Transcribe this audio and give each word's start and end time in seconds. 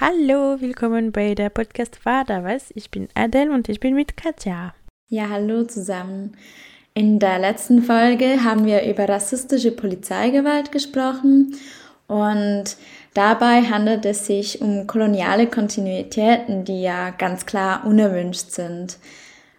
Hallo, 0.00 0.60
willkommen 0.60 1.10
bei 1.10 1.34
der 1.34 1.50
Podcast 1.50 1.98
da 2.04 2.44
was? 2.44 2.70
Ich 2.76 2.88
bin 2.88 3.08
Adele 3.14 3.50
und 3.50 3.68
ich 3.68 3.80
bin 3.80 3.96
mit 3.96 4.16
Katja. 4.16 4.72
Ja, 5.08 5.28
hallo 5.28 5.64
zusammen. 5.64 6.36
In 6.94 7.18
der 7.18 7.40
letzten 7.40 7.82
Folge 7.82 8.44
haben 8.44 8.64
wir 8.64 8.84
über 8.84 9.08
rassistische 9.08 9.72
Polizeigewalt 9.72 10.70
gesprochen 10.70 11.56
und 12.06 12.76
dabei 13.14 13.62
handelt 13.62 14.06
es 14.06 14.24
sich 14.24 14.60
um 14.60 14.86
koloniale 14.86 15.48
Kontinuitäten, 15.48 16.64
die 16.64 16.80
ja 16.80 17.10
ganz 17.10 17.44
klar 17.44 17.84
unerwünscht 17.84 18.52
sind. 18.52 18.98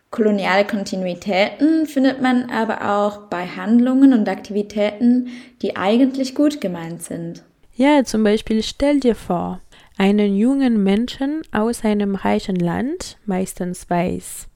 Koloniale 0.10 0.64
Kontinuitäten 0.64 1.86
findet 1.86 2.22
man 2.22 2.50
aber 2.50 2.90
auch 2.90 3.28
bei 3.28 3.46
Handlungen 3.46 4.14
und 4.14 4.30
Aktivitäten, 4.30 5.28
die 5.62 5.76
eigentlich 5.76 6.34
gut 6.34 6.62
gemeint 6.62 7.04
sind. 7.04 7.44
Ja, 7.76 8.06
zum 8.06 8.24
Beispiel 8.24 8.64
stell 8.64 9.02
dir 9.02 9.16
vor, 9.16 9.60
einen 10.00 10.38
jungen 10.38 10.82
Menschen 10.82 11.42
aus 11.52 11.84
einem 11.84 12.16
reichen 12.16 12.56
Land, 12.56 13.18
meistens 13.26 13.90
weiß. 13.90 14.48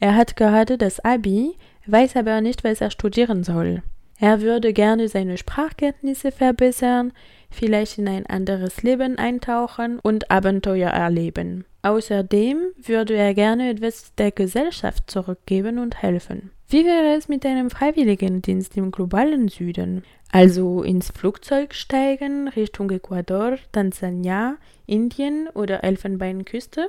Er 0.00 0.16
hat 0.16 0.34
gerade 0.34 0.76
das 0.78 0.98
Abi, 0.98 1.56
weiß 1.86 2.16
aber 2.16 2.40
nicht, 2.40 2.64
was 2.64 2.80
er 2.80 2.90
studieren 2.90 3.44
soll. 3.44 3.84
Er 4.18 4.40
würde 4.40 4.72
gerne 4.72 5.08
seine 5.08 5.38
Sprachkenntnisse 5.38 6.32
verbessern, 6.32 7.12
vielleicht 7.50 7.98
in 7.98 8.08
ein 8.08 8.26
anderes 8.26 8.82
Leben 8.82 9.16
eintauchen 9.16 10.00
und 10.00 10.30
Abenteuer 10.30 10.90
erleben. 10.90 11.64
Außerdem 11.82 12.58
würde 12.76 13.14
er 13.14 13.32
gerne 13.32 13.70
etwas 13.70 14.12
der 14.16 14.32
Gesellschaft 14.32 15.08
zurückgeben 15.08 15.78
und 15.78 16.02
helfen. 16.02 16.50
Wie 16.72 16.84
wäre 16.84 17.16
es 17.16 17.26
mit 17.26 17.44
einem 17.44 17.68
Freiwilligendienst 17.68 18.76
im 18.76 18.92
globalen 18.92 19.48
Süden? 19.48 20.04
Also 20.30 20.84
ins 20.84 21.10
Flugzeug 21.10 21.74
steigen 21.74 22.46
Richtung 22.46 22.90
Ecuador, 22.90 23.58
Tansania, 23.72 24.56
Indien 24.86 25.48
oder 25.52 25.82
Elfenbeinküste, 25.82 26.88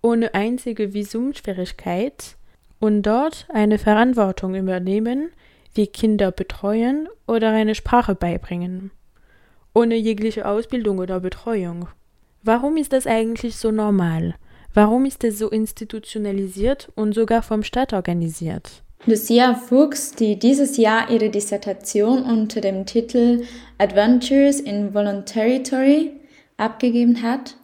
ohne 0.00 0.34
einzige 0.34 0.94
Visumschwierigkeit 0.94 2.34
und 2.80 3.02
dort 3.02 3.46
eine 3.54 3.78
Verantwortung 3.78 4.56
übernehmen, 4.56 5.30
wie 5.74 5.86
Kinder 5.86 6.32
betreuen 6.32 7.08
oder 7.28 7.50
eine 7.50 7.76
Sprache 7.76 8.16
beibringen, 8.16 8.90
ohne 9.74 9.94
jegliche 9.94 10.44
Ausbildung 10.44 10.98
oder 10.98 11.20
Betreuung. 11.20 11.86
Warum 12.42 12.76
ist 12.76 12.92
das 12.92 13.06
eigentlich 13.06 13.54
so 13.58 13.70
normal? 13.70 14.34
Warum 14.74 15.04
ist 15.04 15.22
es 15.22 15.38
so 15.38 15.50
institutionalisiert 15.50 16.90
und 16.94 17.14
sogar 17.14 17.42
vom 17.42 17.62
Staat 17.62 17.92
organisiert? 17.92 18.82
Lucia 19.04 19.54
Fuchs, 19.54 20.12
die 20.12 20.38
dieses 20.38 20.78
Jahr 20.78 21.10
ihre 21.10 21.28
Dissertation 21.28 22.22
unter 22.22 22.60
dem 22.60 22.86
Titel 22.86 23.42
Adventures 23.76 24.60
in 24.60 24.94
Voluntary 24.94 26.12
abgegeben 26.56 27.20
hat, 27.20 27.56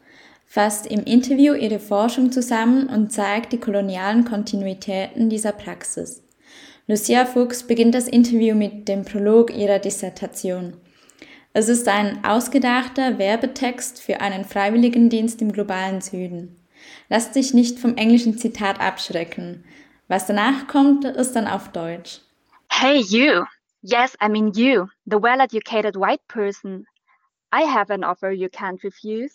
fasst 0.45 0.87
im 0.87 1.05
Interview 1.05 1.55
ihre 1.55 1.79
Forschung 1.79 2.33
zusammen 2.33 2.89
und 2.89 3.13
zeigt 3.13 3.53
die 3.53 3.61
kolonialen 3.61 4.25
Kontinuitäten 4.25 5.31
dieser 5.31 5.53
Praxis. 5.53 6.23
Lucia 6.89 7.25
Fuchs 7.25 7.63
beginnt 7.63 7.95
das 7.95 8.09
Interview 8.09 8.55
mit 8.55 8.89
dem 8.89 9.05
Prolog 9.05 9.55
ihrer 9.55 9.79
Dissertation. 9.79 10.75
Es 11.55 11.69
ist 11.69 11.89
ein 11.89 12.25
ausgedachter 12.25 13.19
Werbetext 13.19 14.03
für 14.03 14.21
einen 14.21 14.45
Freiwilligendienst 14.45 15.41
im 15.41 15.53
globalen 15.53 16.01
Süden. 16.01 16.58
Lasst 17.09 17.35
sich 17.35 17.55
nicht 17.55 17.79
vom 17.79 17.97
englischen 17.97 18.39
Zitat 18.39 18.81
abschrecken. 18.81 19.65
Was 20.09 20.27
danach 20.27 20.67
kommt, 20.69 21.05
ist 21.05 21.33
dann 21.37 21.47
auf 21.47 21.73
Deutsch. 21.73 22.21
Hey 22.71 23.01
you! 23.01 23.45
Yes, 23.83 24.17
I 24.21 24.29
mean 24.29 24.53
you, 24.55 24.89
the 25.07 25.19
well-educated 25.19 25.97
white 25.97 26.27
person. 26.29 26.85
I 27.53 27.63
have 27.63 27.91
an 27.91 28.05
offer 28.05 28.31
you 28.31 28.49
can't 28.49 28.83
refuse. 28.83 29.35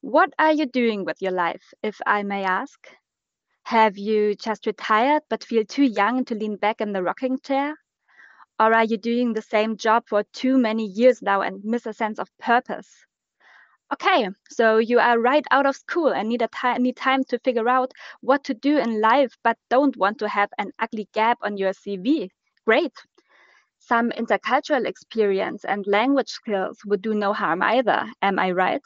What 0.00 0.32
are 0.38 0.52
you 0.52 0.66
doing 0.66 1.04
with 1.04 1.20
your 1.20 1.32
life, 1.32 1.74
if 1.82 2.00
I 2.06 2.22
may 2.22 2.44
ask? 2.44 2.78
Have 3.64 3.98
you 3.98 4.34
just 4.34 4.66
retired 4.66 5.22
but 5.28 5.44
feel 5.44 5.64
too 5.64 5.84
young 5.84 6.24
to 6.24 6.34
lean 6.34 6.56
back 6.56 6.80
in 6.80 6.92
the 6.92 7.02
rocking 7.02 7.38
chair? 7.38 7.76
Or 8.58 8.74
are 8.74 8.84
you 8.84 8.96
doing 8.96 9.32
the 9.32 9.42
same 9.42 9.76
job 9.76 10.04
for 10.08 10.24
too 10.32 10.58
many 10.58 10.86
years 10.86 11.22
now 11.22 11.42
and 11.42 11.62
miss 11.64 11.86
a 11.86 11.92
sense 11.92 12.18
of 12.18 12.30
purpose? 12.38 12.88
Okay, 13.92 14.28
so 14.48 14.78
you 14.78 15.00
are 15.00 15.18
right 15.18 15.44
out 15.50 15.66
of 15.66 15.74
school 15.74 16.08
and 16.14 16.28
need 16.28 16.42
a 16.42 16.48
time 16.48 16.80
need 16.80 16.96
time 16.96 17.24
to 17.24 17.40
figure 17.40 17.68
out 17.68 17.90
what 18.20 18.44
to 18.44 18.54
do 18.54 18.78
in 18.78 19.00
life, 19.00 19.36
but 19.42 19.58
don't 19.68 19.96
want 19.96 20.18
to 20.18 20.28
have 20.28 20.48
an 20.58 20.70
ugly 20.78 21.08
gap 21.12 21.38
on 21.42 21.56
your 21.56 21.72
CV. 21.72 22.30
Great. 22.64 22.92
Some 23.80 24.10
intercultural 24.10 24.86
experience 24.86 25.64
and 25.64 25.84
language 25.88 26.28
skills 26.28 26.78
would 26.86 27.02
do 27.02 27.14
no 27.14 27.32
harm 27.32 27.62
either, 27.62 28.08
am 28.22 28.38
I 28.38 28.52
right? 28.52 28.82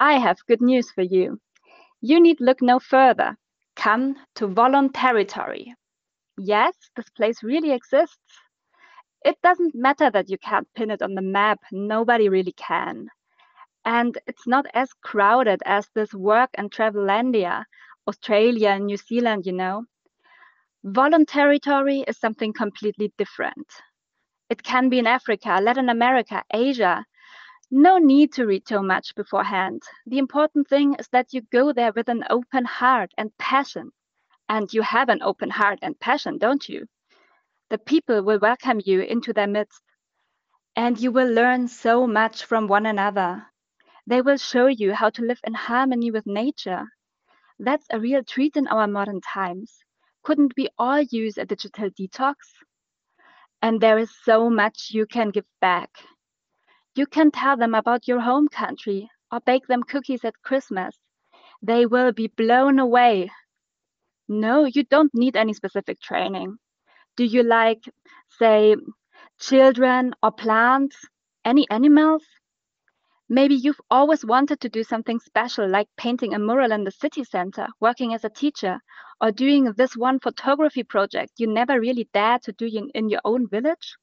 I 0.00 0.18
have 0.18 0.44
good 0.48 0.60
news 0.60 0.90
for 0.90 1.02
you. 1.02 1.38
You 2.00 2.20
need 2.20 2.40
look 2.40 2.60
no 2.60 2.80
further. 2.80 3.36
Come 3.76 4.16
to 4.34 4.48
Voluntary. 4.48 5.74
Yes, 6.36 6.74
this 6.96 7.10
place 7.10 7.44
really 7.44 7.70
exists. 7.70 8.18
It 9.24 9.36
doesn't 9.44 9.76
matter 9.76 10.10
that 10.10 10.28
you 10.28 10.38
can't 10.38 10.68
pin 10.74 10.90
it 10.90 11.02
on 11.02 11.14
the 11.14 11.22
map, 11.22 11.60
nobody 11.70 12.28
really 12.28 12.52
can 12.52 13.08
and 13.86 14.18
it's 14.26 14.48
not 14.48 14.66
as 14.74 14.92
crowded 15.00 15.62
as 15.64 15.88
this 15.94 16.12
work 16.12 16.50
and 16.54 16.72
travelandia 16.72 17.64
australia 18.08 18.70
and 18.70 18.86
new 18.86 18.96
zealand 18.96 19.46
you 19.46 19.52
know. 19.52 19.84
Voluntary 20.84 21.58
is 22.06 22.18
something 22.18 22.52
completely 22.52 23.12
different. 23.16 23.66
It 24.50 24.62
can 24.62 24.88
be 24.88 24.98
in 24.98 25.06
africa 25.06 25.60
latin 25.62 25.88
america 25.88 26.42
asia. 26.52 27.04
No 27.70 27.98
need 27.98 28.32
to 28.34 28.46
read 28.46 28.66
too 28.66 28.82
much 28.82 29.14
beforehand. 29.14 29.82
The 30.06 30.18
important 30.18 30.68
thing 30.68 30.94
is 30.98 31.08
that 31.08 31.32
you 31.32 31.40
go 31.52 31.72
there 31.72 31.92
with 31.92 32.08
an 32.08 32.24
open 32.30 32.64
heart 32.64 33.10
and 33.16 33.36
passion. 33.38 33.90
And 34.48 34.72
you 34.72 34.82
have 34.82 35.08
an 35.08 35.22
open 35.22 35.50
heart 35.50 35.80
and 35.82 35.98
passion 35.98 36.38
don't 36.38 36.68
you? 36.68 36.86
The 37.70 37.78
people 37.78 38.22
will 38.22 38.38
welcome 38.38 38.80
you 38.84 39.00
into 39.00 39.32
their 39.32 39.48
midst. 39.48 39.82
And 40.76 41.00
you 41.00 41.10
will 41.10 41.32
learn 41.32 41.68
so 41.68 42.06
much 42.06 42.44
from 42.44 42.68
one 42.68 42.86
another 42.86 43.46
they 44.06 44.22
will 44.22 44.36
show 44.36 44.66
you 44.66 44.94
how 44.94 45.10
to 45.10 45.22
live 45.22 45.40
in 45.44 45.54
harmony 45.54 46.10
with 46.10 46.26
nature. 46.26 46.84
That's 47.58 47.86
a 47.90 47.98
real 47.98 48.22
treat 48.22 48.56
in 48.56 48.66
our 48.68 48.86
modern 48.86 49.20
times. 49.20 49.72
Couldn't 50.22 50.54
we 50.56 50.68
all 50.78 51.00
use 51.00 51.38
a 51.38 51.44
digital 51.44 51.90
detox? 51.90 52.34
And 53.62 53.80
there 53.80 53.98
is 53.98 54.10
so 54.24 54.50
much 54.50 54.90
you 54.90 55.06
can 55.06 55.30
give 55.30 55.46
back. 55.60 55.90
You 56.94 57.06
can 57.06 57.30
tell 57.30 57.56
them 57.56 57.74
about 57.74 58.06
your 58.06 58.20
home 58.20 58.48
country 58.48 59.10
or 59.32 59.40
bake 59.40 59.66
them 59.66 59.82
cookies 59.82 60.24
at 60.24 60.42
Christmas. 60.42 60.96
They 61.62 61.86
will 61.86 62.12
be 62.12 62.28
blown 62.28 62.78
away. 62.78 63.30
No, 64.28 64.64
you 64.64 64.84
don't 64.84 65.14
need 65.14 65.36
any 65.36 65.52
specific 65.52 66.00
training. 66.00 66.58
Do 67.16 67.24
you 67.24 67.42
like, 67.42 67.82
say, 68.28 68.76
children 69.40 70.14
or 70.22 70.32
plants? 70.32 70.96
Any 71.44 71.68
animals? 71.70 72.22
Maybe 73.28 73.54
you've 73.54 73.80
always 73.90 74.24
wanted 74.24 74.60
to 74.60 74.68
do 74.68 74.82
something 74.82 75.20
special, 75.20 75.68
like 75.68 75.88
painting 75.96 76.34
a 76.34 76.38
mural 76.40 76.72
in 76.72 76.82
the 76.84 76.90
city 76.90 77.22
center, 77.22 77.68
working 77.80 78.12
as 78.14 78.24
a 78.24 78.30
teacher, 78.30 78.80
or 79.20 79.30
doing 79.30 79.72
this 79.76 79.96
one 79.96 80.18
photography 80.18 80.82
project 80.82 81.32
you 81.38 81.46
never 81.46 81.80
really 81.80 82.08
dared 82.12 82.42
to 82.42 82.52
do 82.52 82.66
in, 82.94 83.08
your 83.08 83.20
own 83.24 83.48
village. 83.48 83.96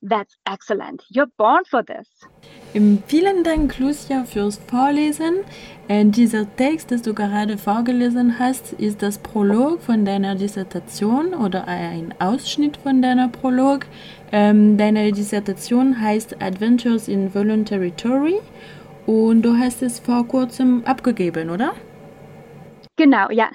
That's 0.00 0.36
excellent. 0.46 1.02
You're 1.10 1.30
born 1.36 1.64
for 1.68 1.82
this. 1.82 2.06
Vielen 3.06 3.42
Dank, 3.42 3.78
Lucia, 3.78 4.24
fürs 4.24 4.58
Vorlesen. 4.68 5.44
Äh, 5.88 6.04
dieser 6.04 6.54
Text, 6.54 6.92
den 6.92 7.02
du 7.02 7.14
gerade 7.14 7.58
vorgelesen 7.58 8.38
hast, 8.38 8.74
ist 8.74 9.02
das 9.02 9.18
Prolog 9.18 9.82
von 9.82 10.04
deiner 10.04 10.36
Dissertation 10.36 11.34
oder 11.34 11.66
ein 11.66 12.14
Ausschnitt 12.20 12.76
von 12.76 13.02
deiner 13.02 13.28
Prolog. 13.28 13.86
Ähm, 14.30 14.76
deine 14.76 15.10
Dissertation 15.10 16.00
heißt 16.00 16.40
Adventures 16.40 17.08
in 17.08 17.34
Voluntary 17.34 17.90
Tory 17.90 18.38
und 19.06 19.42
du 19.42 19.56
hast 19.56 19.82
es 19.82 19.98
vor 19.98 20.28
kurzem 20.28 20.84
abgegeben, 20.84 21.50
oder? 21.50 21.74
Genau, 22.96 23.30
ja. 23.30 23.50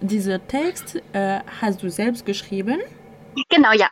Dieser 0.00 0.46
Text 0.46 1.02
äh, 1.12 1.40
hast 1.60 1.82
du 1.82 1.90
selbst 1.90 2.24
geschrieben? 2.24 2.78
Genau, 3.50 3.72
ja. 3.72 3.90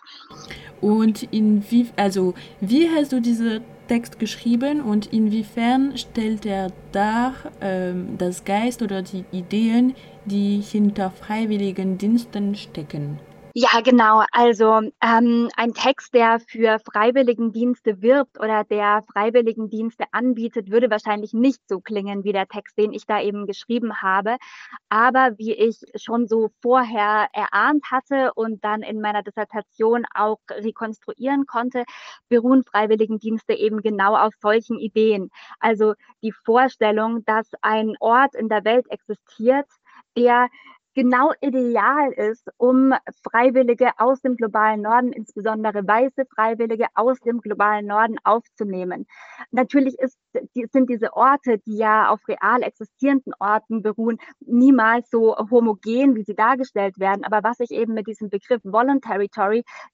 Und 0.85 1.23
in 1.31 1.65
wie, 1.71 1.87
also, 1.97 2.35
wie 2.61 2.91
hast 2.91 3.13
du 3.13 3.21
diesen 3.23 3.63
Text 3.89 4.19
geschrieben 4.19 4.83
und 4.83 5.15
inwiefern 5.15 5.97
stellt 5.97 6.45
er 6.45 6.73
dar 6.93 7.33
ähm, 7.63 8.19
das 8.19 8.45
Geist 8.45 8.83
oder 8.83 9.01
die 9.01 9.25
Ideen, 9.33 9.95
die 10.27 10.61
hinter 10.61 11.11
freiwilligen 11.11 11.97
Diensten 11.97 12.55
stecken? 12.55 13.19
Ja, 13.57 13.81
genau. 13.85 14.25
Also 14.33 14.81
ähm, 15.01 15.49
ein 15.57 15.75
Text, 15.75 16.13
der 16.13 16.41
für 16.41 16.81
Freiwilligendienste 16.81 18.03
wirbt 18.03 18.41
oder 18.41 18.65
der 18.65 19.05
Freiwilligendienste 19.13 20.07
anbietet, 20.11 20.73
würde 20.73 20.91
wahrscheinlich 20.91 21.33
nicht 21.35 21.61
so 21.69 21.79
klingen 21.81 22.25
wie 22.25 22.33
der 22.33 22.49
Text, 22.49 22.77
den 22.77 22.93
ich 22.93 23.07
da 23.07 23.21
eben 23.23 23.47
geschrieben 23.47 24.03
habe. 24.03 24.39
Aber 24.89 25.39
wie 25.39 25.53
ich 25.55 25.79
schon 25.95 26.27
so 26.27 26.51
vorher 26.63 27.29
erahnt 27.33 27.85
hatte 27.93 28.33
und 28.35 28.65
dann 28.65 28.83
in 28.83 29.01
meiner 29.01 29.23
Dissertation 29.23 30.05
auch 30.13 30.39
rekonstruieren 30.51 31.47
konnte, 31.47 31.85
beruhen 32.29 32.65
Freiwilligendienste 32.65 33.53
eben 33.55 33.83
genau 33.83 34.17
auf 34.17 34.35
solchen 34.43 34.81
Ideen. 34.81 35.31
Also 35.61 35.95
die 36.25 36.33
Vorstellung, 36.33 37.25
dass 37.25 37.47
ein 37.63 37.95
Ort 38.01 38.35
in 38.35 38.49
der 38.49 38.65
Welt 38.65 38.87
existiert, 38.91 39.67
der 40.17 40.49
genau 40.95 41.33
ideal 41.41 42.13
ist, 42.13 42.49
um 42.57 42.95
Freiwillige 43.23 43.91
aus 43.99 44.21
dem 44.21 44.37
globalen 44.37 44.83
Norden, 44.83 45.13
insbesondere 45.13 45.87
weiße 45.87 46.25
Freiwillige 46.35 46.87
aus 46.95 47.19
dem 47.21 47.41
globalen 47.41 47.87
Norden 47.87 48.17
aufzunehmen. 48.25 49.07
Natürlich 49.51 49.99
ist, 49.99 50.19
sind 50.73 50.89
diese 50.89 51.13
Orte, 51.15 51.59
die 51.59 51.77
ja 51.77 52.09
auf 52.09 52.21
real 52.29 52.63
existierenden 52.63 53.35
Orten 53.39 53.83
beruhen, 53.83 54.19
niemals 54.41 55.11
so 55.11 55.37
homogen, 55.51 56.15
wie 56.15 56.25
sie 56.25 56.35
dargestellt 56.35 56.99
werden. 56.99 57.25
Aber 57.25 57.43
was 57.43 57.61
ich 57.61 57.71
eben 57.71 57.95
mit 57.95 58.07
diesem 58.07 58.31
Begriff 58.31 58.61
Voluntary 58.65 59.29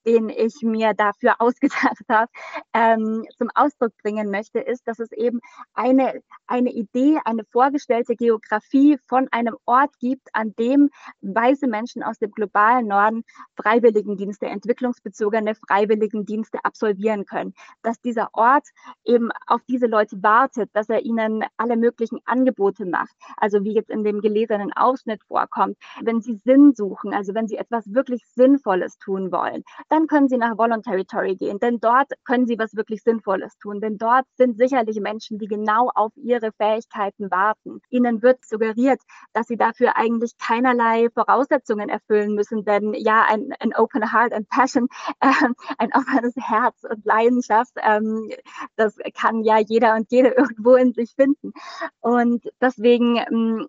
den 0.05 0.29
ich 0.29 0.61
mir 0.61 0.93
dafür 0.93 1.35
ausgedacht 1.39 2.03
habe, 2.09 2.31
ähm, 2.73 3.25
zum 3.37 3.49
Ausdruck 3.55 3.91
bringen 4.01 4.29
möchte, 4.29 4.59
ist, 4.59 4.87
dass 4.87 4.99
es 4.99 5.11
eben 5.11 5.39
eine, 5.73 6.21
eine 6.47 6.71
Idee, 6.71 7.19
eine 7.25 7.43
vorgestellte 7.45 8.15
Geografie 8.15 8.97
von 9.07 9.27
einem 9.31 9.55
Ort 9.65 9.91
gibt, 9.99 10.29
an 10.33 10.53
dem 10.59 10.90
weiße 11.21 11.67
Menschen 11.67 12.03
aus 12.03 12.19
dem 12.19 12.31
globalen 12.31 12.87
Norden 12.87 13.23
Freiwilligendienste, 13.55 14.45
entwicklungsbezogene 14.45 15.55
Freiwilligendienste 15.55 16.63
absolvieren 16.63 17.25
können. 17.25 17.53
Dass 17.81 17.99
dieser 18.01 18.29
Ort 18.33 18.67
eben 19.03 19.29
auf 19.47 19.61
diese 19.67 19.87
Leute 19.87 20.21
wartet, 20.23 20.69
dass 20.73 20.89
er 20.89 21.03
ihnen 21.03 21.43
alle 21.57 21.77
möglichen 21.77 22.19
Angebote 22.25 22.85
macht. 22.85 23.15
Also 23.37 23.63
wie 23.63 23.73
jetzt 23.73 23.89
in 23.89 24.03
dem 24.03 24.21
gelesenen 24.21 24.71
Ausschnitt 24.73 25.23
vorkommt. 25.23 25.77
Wenn 26.01 26.21
sie 26.21 26.35
Sinn 26.35 26.73
suchen, 26.73 27.13
also 27.13 27.33
wenn 27.33 27.47
sie 27.47 27.57
etwas 27.57 27.93
wirklich 27.93 28.25
Sinnvolles 28.27 28.97
tun 28.97 29.31
wollen, 29.31 29.63
dann 29.89 30.07
können 30.07 30.29
sie 30.29 30.37
nach 30.37 30.57
Voluntary 30.57 31.01
Territory 31.01 31.35
gehen, 31.35 31.59
denn 31.59 31.79
dort 31.79 32.11
können 32.25 32.47
sie 32.47 32.57
was 32.57 32.75
wirklich 32.75 33.03
Sinnvolles 33.03 33.57
tun, 33.57 33.81
denn 33.81 33.97
dort 33.97 34.25
sind 34.35 34.57
sicherlich 34.57 34.99
Menschen, 34.99 35.37
die 35.37 35.47
genau 35.47 35.89
auf 35.93 36.11
ihre 36.15 36.51
Fähigkeiten 36.53 37.31
warten. 37.31 37.81
Ihnen 37.89 38.21
wird 38.21 38.43
suggeriert, 38.45 39.01
dass 39.33 39.47
sie 39.47 39.57
dafür 39.57 39.95
eigentlich 39.95 40.37
keinerlei 40.37 40.80
keinerlei 40.81 41.09
Voraussetzungen 41.13 41.89
erfüllen 41.89 42.35
müssen, 42.35 42.63
denn 42.63 42.93
ja, 42.93 43.25
ein, 43.27 43.53
ein 43.59 43.73
Open 43.75 44.11
Heart 44.11 44.33
and 44.33 44.49
Passion, 44.49 44.87
äh, 45.19 45.31
ein 45.77 45.89
offenes 45.93 46.33
Herz 46.37 46.83
und 46.89 47.05
Leidenschaft, 47.05 47.73
ähm, 47.81 48.29
das 48.75 48.95
kann 49.19 49.43
ja 49.43 49.59
jeder 49.59 49.95
und 49.95 50.11
jede 50.11 50.29
irgendwo 50.37 50.75
in 50.75 50.93
sich 50.93 51.13
finden. 51.15 51.53
Und 51.99 52.43
deswegen, 52.61 53.17
ähm, 53.17 53.67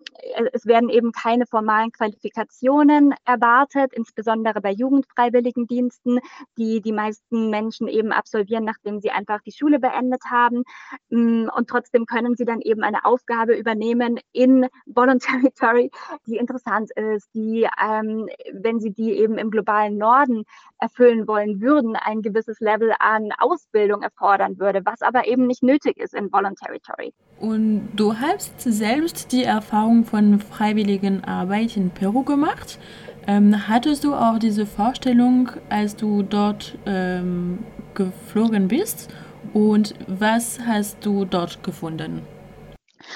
es 0.51 0.65
werden 0.65 0.89
eben 0.89 1.11
keine 1.11 1.45
formalen 1.45 1.91
Qualifikationen 1.91 3.13
erwartet, 3.25 3.93
insbesondere 3.93 4.61
bei 4.61 4.71
Jugendfreiwilligendiensten, 4.71 6.19
die 6.57 6.81
die 6.81 6.91
meisten 6.91 7.49
Menschen 7.49 7.87
eben 7.87 8.11
absolvieren, 8.11 8.65
nachdem 8.65 8.99
sie 8.99 9.11
einfach 9.11 9.41
die 9.41 9.51
Schule 9.51 9.79
beendet 9.79 10.23
haben. 10.29 10.63
Mm, 11.09 11.49
und 11.55 11.69
trotzdem 11.69 12.05
können 12.05 12.35
sie 12.35 12.45
dann 12.45 12.61
eben 12.61 12.83
eine 12.83 13.05
Aufgabe 13.05 13.55
übernehmen 13.55 14.19
in 14.31 14.67
Voluntary 14.85 15.51
Territory, 15.55 15.91
die 16.25 16.37
interessant 16.37 16.91
die, 17.33 17.67
ähm, 17.81 18.27
wenn 18.53 18.79
sie 18.79 18.91
die 18.91 19.13
eben 19.13 19.37
im 19.37 19.51
globalen 19.51 19.97
Norden 19.97 20.43
erfüllen 20.79 21.27
wollen 21.27 21.61
würden, 21.61 21.95
ein 21.95 22.21
gewisses 22.21 22.59
Level 22.59 22.93
an 22.99 23.29
Ausbildung 23.39 24.01
erfordern 24.01 24.59
würde, 24.59 24.81
was 24.85 25.01
aber 25.01 25.27
eben 25.27 25.47
nicht 25.47 25.63
nötig 25.63 25.97
ist 25.97 26.13
in 26.13 26.31
Voluntary 26.31 26.79
Territory. 26.79 27.13
Und 27.39 27.89
du 27.95 28.15
hast 28.15 28.59
selbst 28.61 29.31
die 29.31 29.43
Erfahrung 29.43 30.05
von 30.05 30.39
freiwilligen 30.39 31.23
Arbeit 31.23 31.77
in 31.77 31.89
Peru 31.89 32.23
gemacht. 32.23 32.79
Ähm, 33.27 33.67
hattest 33.67 34.03
du 34.03 34.13
auch 34.13 34.37
diese 34.37 34.65
Vorstellung, 34.65 35.49
als 35.69 35.95
du 35.95 36.23
dort 36.23 36.77
ähm, 36.85 37.59
geflogen 37.93 38.67
bist? 38.67 39.13
Und 39.53 39.93
was 40.07 40.59
hast 40.65 41.05
du 41.05 41.25
dort 41.25 41.63
gefunden? 41.63 42.21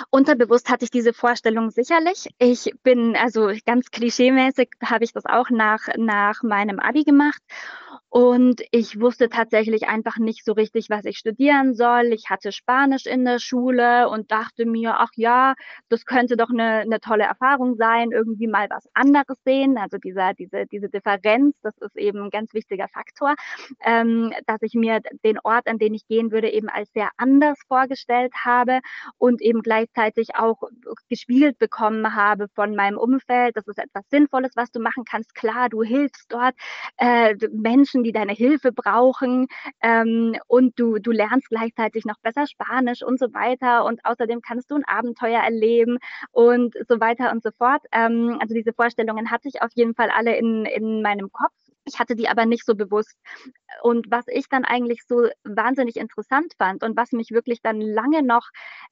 Unterbewusst 0.09 0.69
hatte 0.69 0.85
ich 0.85 0.91
diese 0.91 1.13
Vorstellung 1.13 1.71
sicherlich. 1.71 2.29
Ich 2.39 2.71
bin 2.83 3.15
also 3.15 3.51
ganz 3.65 3.91
klischeemäßig 3.91 4.69
habe 4.83 5.03
ich 5.03 5.13
das 5.13 5.25
auch 5.25 5.49
nach, 5.49 5.87
nach 5.97 6.43
meinem 6.43 6.79
Abi 6.79 7.03
gemacht 7.03 7.41
und 8.09 8.61
ich 8.71 8.99
wusste 8.99 9.29
tatsächlich 9.29 9.87
einfach 9.87 10.17
nicht 10.17 10.45
so 10.45 10.53
richtig, 10.53 10.89
was 10.89 11.05
ich 11.05 11.17
studieren 11.17 11.75
soll. 11.75 12.13
Ich 12.13 12.29
hatte 12.29 12.51
Spanisch 12.51 13.05
in 13.05 13.25
der 13.25 13.39
Schule 13.39 14.09
und 14.09 14.31
dachte 14.31 14.65
mir, 14.65 14.95
ach 14.99 15.11
ja, 15.15 15.55
das 15.89 16.05
könnte 16.05 16.37
doch 16.37 16.49
eine, 16.49 16.79
eine 16.79 16.99
tolle 16.99 17.25
Erfahrung 17.25 17.75
sein, 17.75 18.11
irgendwie 18.11 18.47
mal 18.47 18.67
was 18.69 18.87
anderes 18.93 19.37
sehen. 19.43 19.77
Also 19.77 19.97
dieser, 19.97 20.33
diese, 20.33 20.65
diese 20.67 20.89
Differenz, 20.89 21.55
das 21.61 21.77
ist 21.79 21.97
eben 21.97 22.23
ein 22.23 22.29
ganz 22.29 22.53
wichtiger 22.53 22.87
Faktor, 22.87 23.35
ähm, 23.83 24.33
dass 24.45 24.61
ich 24.61 24.73
mir 24.73 25.01
den 25.23 25.39
Ort, 25.43 25.67
an 25.67 25.77
den 25.77 25.93
ich 25.93 26.07
gehen 26.07 26.31
würde, 26.31 26.49
eben 26.49 26.69
als 26.69 26.91
sehr 26.93 27.09
anders 27.17 27.59
vorgestellt 27.67 28.33
habe 28.43 28.79
und 29.17 29.41
eben 29.41 29.61
gleichzeitig 29.61 30.35
auch 30.35 30.61
gespiegelt 31.09 31.57
bekommen 31.59 32.15
habe 32.15 32.47
von 32.55 32.75
meinem 32.75 32.97
Umfeld. 32.97 33.57
Das 33.57 33.67
ist 33.67 33.79
etwas 33.79 34.03
Sinnvolles, 34.09 34.51
was 34.55 34.71
du 34.71 34.79
machen 34.79 35.03
kannst. 35.03 35.35
Klar, 35.35 35.69
du 35.69 35.83
hilfst 35.83 36.25
dort 36.29 36.55
äh, 36.97 37.35
Menschen, 37.51 37.96
Menschen, 37.97 38.03
die 38.03 38.11
deine 38.11 38.33
Hilfe 38.33 38.71
brauchen 38.71 39.47
ähm, 39.81 40.35
und 40.47 40.79
du, 40.79 40.99
du 40.99 41.11
lernst 41.11 41.49
gleichzeitig 41.49 42.05
noch 42.05 42.19
besser 42.21 42.47
Spanisch 42.47 43.03
und 43.03 43.19
so 43.19 43.33
weiter 43.33 43.85
und 43.85 44.03
außerdem 44.05 44.41
kannst 44.41 44.71
du 44.71 44.75
ein 44.75 44.83
Abenteuer 44.85 45.41
erleben 45.41 45.97
und 46.31 46.75
so 46.87 46.99
weiter 46.99 47.31
und 47.31 47.43
so 47.43 47.49
fort. 47.57 47.81
Ähm, 47.91 48.37
also 48.39 48.53
diese 48.53 48.73
Vorstellungen 48.73 49.31
hatte 49.31 49.47
ich 49.47 49.61
auf 49.61 49.71
jeden 49.75 49.95
Fall 49.95 50.09
alle 50.09 50.37
in, 50.37 50.65
in 50.65 51.01
meinem 51.01 51.31
Kopf. 51.31 51.53
Ich 51.87 51.99
hatte 51.99 52.15
die 52.15 52.27
aber 52.27 52.45
nicht 52.45 52.65
so 52.65 52.75
bewusst. 52.75 53.17
Und 53.81 54.11
was 54.11 54.25
ich 54.27 54.49
dann 54.49 54.65
eigentlich 54.65 55.03
so 55.07 55.29
wahnsinnig 55.43 55.95
interessant 55.95 56.53
fand 56.57 56.83
und 56.83 56.97
was 56.97 57.11
mich 57.13 57.31
wirklich 57.31 57.61
dann 57.61 57.79
lange 57.79 58.23
noch 58.23 58.49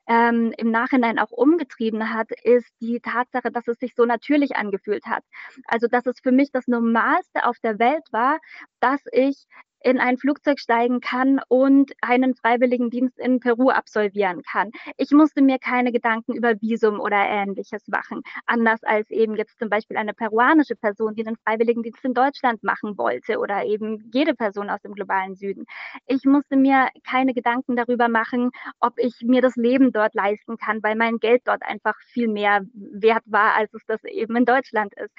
ähm, 0.08 0.54
im 0.58 0.72
Nachhinein 0.72 1.20
auch 1.20 1.32
umgetrieben 1.32 2.14
hat, 2.14 2.32
ist 2.44 2.72
die 2.80 3.02
Tatsache, 3.02 3.52
dass 3.52 3.68
es 3.68 3.78
sich 3.80 3.94
so 3.96 4.06
natürlich 4.06 4.56
angefühlt 4.56 5.06
hat. 5.06 5.24
Also, 5.66 5.88
dass 5.88 6.06
es 6.06 6.20
für 6.22 6.32
mich 6.32 6.52
das 6.52 6.68
Normalste 6.68 7.46
auf 7.46 7.58
der 7.60 7.80
Welt 7.80 8.04
war, 8.12 8.40
dass 8.80 9.02
ich 9.12 9.46
in 9.86 10.00
ein 10.00 10.18
Flugzeug 10.18 10.60
steigen 10.60 11.00
kann 11.00 11.40
und 11.48 11.92
einen 12.02 12.34
Freiwilligendienst 12.34 13.20
in 13.20 13.40
Peru 13.40 13.70
absolvieren 13.70 14.42
kann. 14.42 14.72
Ich 14.98 15.12
musste 15.12 15.44
mir 15.44 15.60
keine 15.60 15.92
Gedanken 15.92 16.34
über 16.34 16.60
Visum 16.60 17.00
oder 17.00 17.18
ähnliches 17.18 17.88
machen, 17.88 18.24
anders 18.48 18.84
als 18.84 19.12
eben 19.12 19.36
jetzt 19.36 19.60
zum 19.60 19.70
Beispiel 19.70 19.98
eine 19.98 20.16
peruanische 20.16 20.76
Person, 20.76 21.14
die 21.14 21.26
einen 21.26 21.38
Freiwilligendienst 21.38 22.04
in 22.04 22.16
Deutschland 22.16 22.64
machen 22.64 22.98
wollte 22.98 23.38
oder 23.38 23.64
eben 23.64 24.10
jede 24.12 24.34
Person 24.34 24.72
aus 24.72 24.82
dem 24.82 24.94
globalen 24.96 25.36
Süden. 25.36 25.66
Ich 26.08 26.24
musste 26.26 26.56
mir 26.58 26.88
keine 27.08 27.36
Gedanken 27.36 27.76
darüber 27.76 28.08
machen, 28.08 28.50
ob 28.80 28.94
ich 28.98 29.14
mir 29.22 29.42
das 29.44 29.56
Leben 29.56 29.92
dort 29.92 30.16
leisten 30.16 30.58
kann, 30.58 30.82
weil 30.82 30.96
mein 30.96 31.20
Geld 31.20 31.44
dort 31.46 31.62
einfach 31.62 31.96
viel 32.08 32.28
mehr 32.28 32.62
wert 32.74 33.24
war, 33.28 33.54
als 33.54 33.72
es 33.76 33.86
das 33.86 34.04
eben 34.06 34.36
in 34.36 34.46
Deutschland 34.46 34.96
ist. 34.96 35.14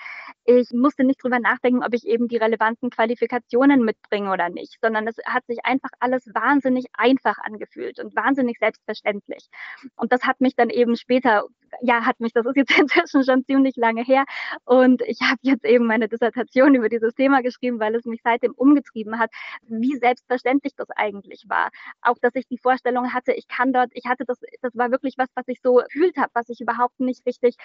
Ich 0.45 0.71
musste 0.73 1.05
nicht 1.05 1.21
darüber 1.23 1.39
nachdenken, 1.39 1.85
ob 1.85 1.95
ich 1.95 2.05
eben 2.05 2.27
die 2.27 2.37
relevanten 2.37 2.91
Qualifikationen 2.91 3.85
mitbringe 3.85 4.33
oder 4.33 4.49
nicht, 4.49 4.56
sondern 4.81 5.07
es 5.09 5.17
hat 5.25 5.47
sich 5.47 5.65
einfach 5.65 5.91
alles 6.01 6.27
wahnsinnig 6.35 6.87
einfach 6.95 7.39
angefühlt 7.39 7.99
und 8.01 8.15
wahnsinnig 8.17 8.59
selbstverständlich. 8.59 9.49
Und 9.97 10.13
das 10.13 10.23
hat 10.23 10.41
mich 10.41 10.55
dann 10.57 10.71
eben 10.71 10.97
später, 10.97 11.45
ja, 11.83 12.05
hat 12.05 12.21
mich, 12.21 12.33
das 12.33 12.47
ist 12.47 12.57
jetzt 12.57 12.79
inzwischen 12.79 13.25
schon 13.25 13.45
ziemlich 13.45 13.77
lange 13.77 14.03
her. 14.03 14.25
Und 14.65 15.03
ich 15.03 15.21
habe 15.23 15.39
jetzt 15.43 15.65
eben 15.65 15.87
meine 15.87 16.09
Dissertation 16.09 16.75
über 16.75 16.89
dieses 16.89 17.15
Thema 17.15 17.43
geschrieben, 17.43 17.81
weil 17.81 17.95
es 17.95 18.05
mich 18.05 18.21
seitdem 18.25 18.53
umgetrieben 18.53 19.19
hat, 19.19 19.31
wie 19.69 19.97
selbstverständlich 19.97 20.75
das 20.77 20.91
eigentlich 20.91 21.45
war. 21.49 21.71
Auch, 22.03 22.17
dass 22.21 22.35
ich 22.35 22.47
die 22.49 22.59
Vorstellung 22.59 23.13
hatte, 23.13 23.33
ich 23.33 23.49
kann 23.49 23.73
dort, 23.73 23.91
ich 23.95 24.05
hatte 24.07 24.25
das, 24.27 24.39
das 24.63 24.77
war 24.77 24.91
wirklich 24.91 25.15
was, 25.19 25.29
was 25.35 25.45
ich 25.49 25.61
so 25.63 25.83
gefühlt 25.97 26.17
habe, 26.17 26.31
was 26.35 26.49
ich 26.49 26.61
überhaupt 26.61 27.01
nicht 27.01 27.25
richtig, 27.27 27.57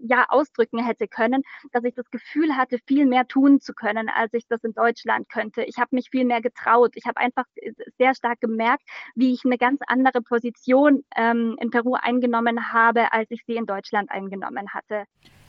ja, 0.00 0.26
ausdrücken 0.28 0.84
hätte 0.84 1.08
können, 1.08 1.42
dass 1.72 1.84
ich 1.84 1.94
das 1.94 2.10
Gefühl 2.10 2.56
hatte, 2.56 2.78
viel 2.86 3.06
mehr 3.06 3.26
tun 3.26 3.60
zu 3.60 3.74
können, 3.74 4.08
als 4.08 4.32
ich 4.34 4.46
das 4.48 4.62
in 4.64 4.72
Deutschland 4.72 5.28
könnte. 5.28 5.62
Ich 5.64 5.78
habe 5.78 5.94
mich 5.94 6.10
viel 6.10 6.24
mehr 6.24 6.40
getraut. 6.40 6.92
Ich 6.94 7.06
habe 7.06 7.18
einfach 7.18 7.44
sehr 7.98 8.14
stark 8.14 8.40
gemerkt, 8.40 8.82
wie 9.14 9.32
ich 9.32 9.44
eine 9.44 9.58
ganz 9.58 9.80
andere 9.86 10.22
Position 10.22 11.04
ähm, 11.16 11.56
in 11.60 11.70
Peru 11.70 11.94
eingenommen 11.94 12.72
habe, 12.72 13.12
als 13.12 13.30
ich 13.30 13.42
sie 13.46 13.53
in 13.56 13.66
Deutschland 13.66 14.10
eingenommen 14.10 14.68
hatte. 14.72 15.04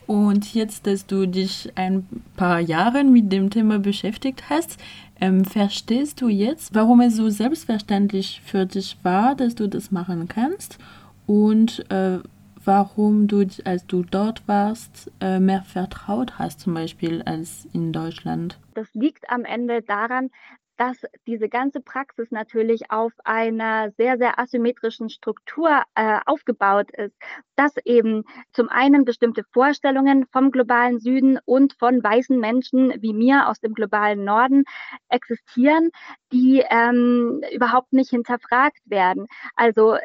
Und 0.06 0.54
jetzt, 0.54 0.86
dass 0.86 1.06
du 1.06 1.26
dich 1.26 1.72
ein 1.74 2.06
paar 2.36 2.60
Jahre 2.60 3.02
mit 3.02 3.32
dem 3.32 3.50
Thema 3.50 3.80
beschäftigt 3.80 4.48
hast, 4.48 4.80
ähm, 5.20 5.44
verstehst 5.44 6.20
du 6.20 6.28
jetzt, 6.28 6.74
warum 6.74 7.00
es 7.00 7.16
so 7.16 7.28
selbstverständlich 7.28 8.40
für 8.44 8.66
dich 8.66 8.98
war, 9.02 9.34
dass 9.34 9.56
du 9.56 9.68
das 9.68 9.90
machen 9.90 10.28
kannst? 10.28 10.78
Und 11.26 11.90
äh, 11.90 12.20
warum 12.64 13.26
du, 13.26 13.44
als 13.64 13.86
du 13.86 14.04
dort 14.04 14.46
warst, 14.46 15.10
äh, 15.20 15.40
mehr 15.40 15.62
vertraut 15.62 16.38
hast, 16.38 16.60
zum 16.60 16.74
Beispiel 16.74 17.22
als 17.22 17.66
in 17.72 17.92
Deutschland? 17.92 18.58
Das 18.74 18.92
liegt 18.94 19.28
am 19.28 19.44
Ende 19.44 19.82
daran, 19.82 20.30
dass 20.76 20.98
diese 21.26 21.48
ganze 21.48 21.80
Praxis 21.80 22.30
natürlich 22.30 22.90
auf 22.90 23.12
einer 23.24 23.90
sehr, 23.92 24.18
sehr 24.18 24.38
asymmetrischen 24.38 25.08
Struktur 25.08 25.82
äh, 25.94 26.18
aufgebaut 26.26 26.90
ist, 26.92 27.16
dass 27.56 27.74
eben 27.84 28.24
zum 28.52 28.68
einen 28.68 29.04
bestimmte 29.04 29.42
Vorstellungen 29.52 30.26
vom 30.32 30.50
globalen 30.50 31.00
Süden 31.00 31.38
und 31.44 31.74
von 31.78 32.02
weißen 32.02 32.38
Menschen 32.38 32.94
wie 33.00 33.14
mir 33.14 33.48
aus 33.48 33.60
dem 33.60 33.74
globalen 33.74 34.24
Norden 34.24 34.64
existieren, 35.08 35.90
die 36.32 36.62
ähm, 36.70 37.42
überhaupt 37.52 37.92
nicht 37.92 38.10
hinterfragt 38.10 38.80
werden. 38.84 39.26
Also 39.54 39.96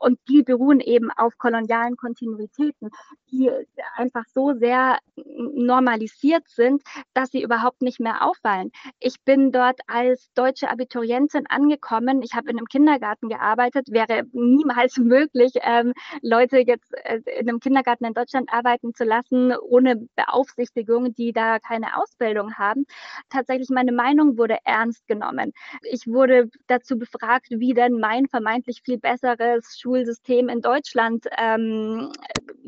und 0.00 0.18
die 0.28 0.42
beruhen 0.42 0.80
eben 0.80 1.10
auf 1.10 1.38
kolonialen 1.38 1.96
Kontinuitäten, 1.96 2.90
die 3.30 3.50
einfach 3.96 4.24
so 4.34 4.54
sehr 4.54 4.98
normalisiert 5.16 6.48
sind, 6.48 6.82
dass 7.14 7.30
sie 7.30 7.42
überhaupt 7.42 7.82
nicht 7.82 8.00
mehr 8.00 8.24
auffallen. 8.26 8.70
Ich 8.98 9.22
bin 9.24 9.52
dort 9.52 9.80
als 9.86 10.32
deutsche 10.34 10.70
Abiturientin 10.70 11.46
angekommen. 11.48 12.22
Ich 12.22 12.34
habe 12.34 12.50
in 12.50 12.58
einem 12.58 12.66
Kindergarten 12.66 13.28
gearbeitet. 13.28 13.88
Wäre 13.90 14.24
niemals 14.32 14.96
möglich, 14.98 15.52
ähm, 15.62 15.92
Leute 16.22 16.58
jetzt 16.58 16.92
äh, 17.04 17.20
in 17.38 17.48
einem 17.48 17.60
Kindergarten 17.60 18.04
in 18.04 18.14
Deutschland 18.14 18.52
arbeiten 18.52 18.94
zu 18.94 19.04
lassen, 19.04 19.52
ohne 19.56 19.96
Beaufsichtigung, 20.16 21.14
die 21.14 21.32
da 21.32 21.58
keine 21.58 21.96
Ausbildung 21.96 22.54
haben. 22.54 22.86
Tatsächlich, 23.28 23.68
meine 23.70 23.92
Meinung 23.92 24.38
wurde 24.38 24.58
ernst 24.64 25.06
genommen. 25.06 25.52
Ich 25.82 26.06
wurde 26.06 26.50
dazu 26.66 26.98
befragt, 26.98 27.48
wie 27.50 27.74
denn 27.74 27.98
mein 28.00 28.26
vermeintlich 28.26 28.82
viel 28.84 28.98
besseres 28.98 29.69
Schulsystem 29.78 30.48
in 30.48 30.60
Deutschland 30.60 31.26
ähm, 31.38 32.12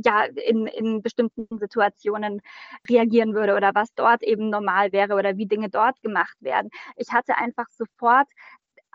ja 0.04 0.24
in, 0.24 0.66
in 0.66 1.02
bestimmten 1.02 1.58
Situationen 1.58 2.40
reagieren 2.88 3.34
würde 3.34 3.54
oder 3.54 3.74
was 3.74 3.92
dort 3.94 4.22
eben 4.22 4.50
normal 4.50 4.92
wäre 4.92 5.14
oder 5.14 5.36
wie 5.36 5.46
Dinge 5.46 5.68
dort 5.68 6.00
gemacht 6.02 6.36
werden. 6.40 6.70
Ich 6.96 7.12
hatte 7.12 7.36
einfach 7.36 7.68
sofort 7.70 8.28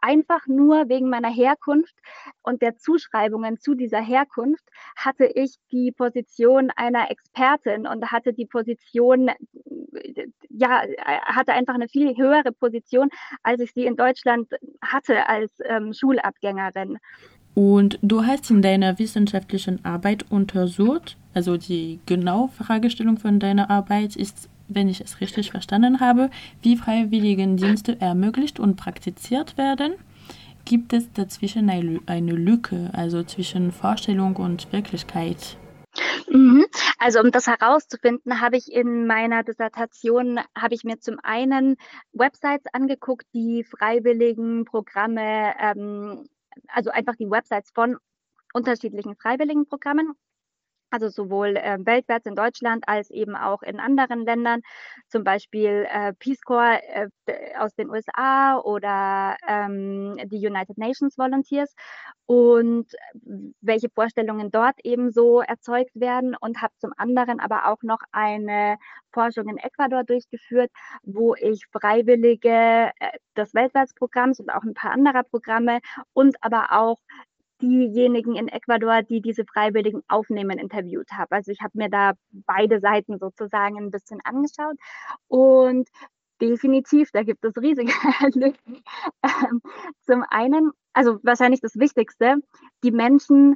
einfach 0.02 0.48
nur 0.48 0.90
wegen 0.90 1.10
meiner 1.10 1.30
Herkunft 1.30 1.96
und 2.44 2.62
der 2.62 2.78
Zuschreibungen 2.78 3.60
zu 3.60 3.74
dieser 3.74 4.02
Herkunft 4.02 4.64
hatte 4.96 5.26
ich 5.26 5.56
die 5.72 5.92
Position 5.92 6.72
einer 6.76 7.10
Expertin 7.12 7.88
und 7.88 8.12
hatte 8.12 8.34
die 8.34 8.46
Position, 8.46 9.32
ja, 10.50 10.84
hatte 11.26 11.54
einfach 11.54 11.74
eine 11.74 11.88
viel 11.88 12.16
höhere 12.16 12.52
Position, 12.52 13.10
als 13.44 13.62
ich 13.62 13.74
sie 13.74 13.86
in 13.86 13.96
Deutschland 13.96 14.52
hatte 14.82 15.28
als 15.28 15.52
ähm, 15.66 15.94
Schulabgängerin. 15.94 17.00
Und 17.58 17.98
du 18.04 18.24
hast 18.24 18.52
in 18.52 18.62
deiner 18.62 19.00
wissenschaftlichen 19.00 19.84
Arbeit 19.84 20.28
untersucht, 20.30 21.18
also 21.34 21.58
die 21.58 22.00
genaue 22.06 22.50
Fragestellung 22.50 23.18
von 23.18 23.40
deiner 23.40 23.72
Arbeit 23.72 24.16
ist, 24.16 24.48
wenn 24.68 24.88
ich 24.88 25.02
es 25.02 25.22
richtig 25.22 25.50
verstanden 25.50 26.00
habe, 26.00 26.30
wie 26.62 26.78
Freiwilligendienste 26.78 28.00
ermöglicht 28.00 28.60
und 28.60 28.76
praktiziert 28.76 29.58
werden. 29.58 29.94
Gibt 30.66 30.94
es 30.94 31.12
dazwischen 31.14 31.68
eine 32.06 32.32
Lücke, 32.32 32.92
also 32.94 33.24
zwischen 33.24 33.72
Vorstellung 33.72 34.36
und 34.36 34.72
Wirklichkeit? 34.72 35.58
Mhm. 36.30 36.64
Also 37.00 37.22
um 37.22 37.32
das 37.32 37.48
herauszufinden, 37.48 38.40
habe 38.40 38.58
ich 38.58 38.72
in 38.72 39.08
meiner 39.08 39.42
Dissertation 39.42 40.40
habe 40.56 40.76
ich 40.76 40.84
mir 40.84 41.00
zum 41.00 41.18
einen 41.24 41.78
Websites 42.14 42.66
angeguckt, 42.72 43.26
die 43.34 43.64
freiwilligen 43.64 44.64
Programme 44.66 45.56
ähm, 45.60 46.28
also 46.68 46.90
einfach 46.92 47.16
die 47.16 47.30
Websites 47.30 47.72
von 47.72 47.98
unterschiedlichen 48.54 49.16
Freiwilligenprogrammen 49.16 50.14
also 50.90 51.10
sowohl 51.10 51.58
äh, 51.58 51.78
weltweit 51.80 52.26
in 52.26 52.36
Deutschland 52.36 52.84
als 52.88 53.10
eben 53.10 53.36
auch 53.36 53.62
in 53.62 53.80
anderen 53.80 54.26
Ländern, 54.26 54.62
zum 55.08 55.24
Beispiel 55.24 55.88
äh, 55.92 56.14
Peace 56.14 56.42
Corps 56.42 56.80
äh, 56.94 57.08
aus 57.58 57.74
den 57.76 57.90
USA 57.90 58.60
oder 58.60 59.36
ähm, 59.48 60.18
die 60.26 60.46
United 60.46 60.78
Nations 60.78 61.18
Volunteers. 61.18 61.74
Und 62.26 62.88
welche 63.62 63.90
Vorstellungen 63.90 64.52
dort 64.52 64.76
eben 64.84 65.12
so 65.12 65.42
erzeugt 65.42 65.92
werden. 65.94 66.36
Und 66.40 66.62
habe 66.62 66.74
zum 66.78 66.92
anderen 66.98 67.40
aber 67.40 67.68
auch 67.68 67.82
noch 67.84 68.00
eine 68.12 68.78
Forschung 69.12 69.48
in 69.50 69.58
Ecuador 69.58 70.04
durchgeführt, 70.04 70.72
wo 71.04 71.36
ich 71.36 71.66
Freiwillige 71.72 72.92
äh, 73.00 73.18
des 73.36 73.54
Weltwärtsprogramms 73.54 74.40
und 74.40 74.50
auch 74.50 74.64
ein 74.64 74.74
paar 74.74 74.92
anderer 74.92 75.24
Programme 75.24 75.80
und 76.14 76.36
aber 76.42 76.72
auch 76.72 76.98
diejenigen 77.62 78.36
in 78.36 78.48
Ecuador, 78.48 79.02
die 79.04 79.22
diese 79.22 79.46
Freiwilligen 79.46 80.02
aufnehmen, 80.08 80.60
interviewt 80.60 81.12
habe. 81.12 81.36
Also 81.36 81.52
ich 81.52 81.62
habe 81.62 81.78
mir 81.78 81.90
da 81.90 82.14
beide 82.32 82.80
Seiten 82.80 83.18
sozusagen 83.20 83.78
ein 83.78 83.92
bisschen 83.92 84.20
angeschaut 84.24 84.78
und 85.28 85.90
definitiv, 86.42 87.10
da 87.12 87.24
gibt 87.24 87.44
es 87.44 87.58
riesige 87.58 87.92
Lücken. 88.34 88.84
Ähm, 89.24 89.62
zum 90.02 90.24
einen, 90.30 90.72
also 90.94 91.20
wahrscheinlich 91.24 91.62
das 91.62 91.78
Wichtigste, 91.78 92.36
die 92.84 92.92
Menschen 92.92 93.56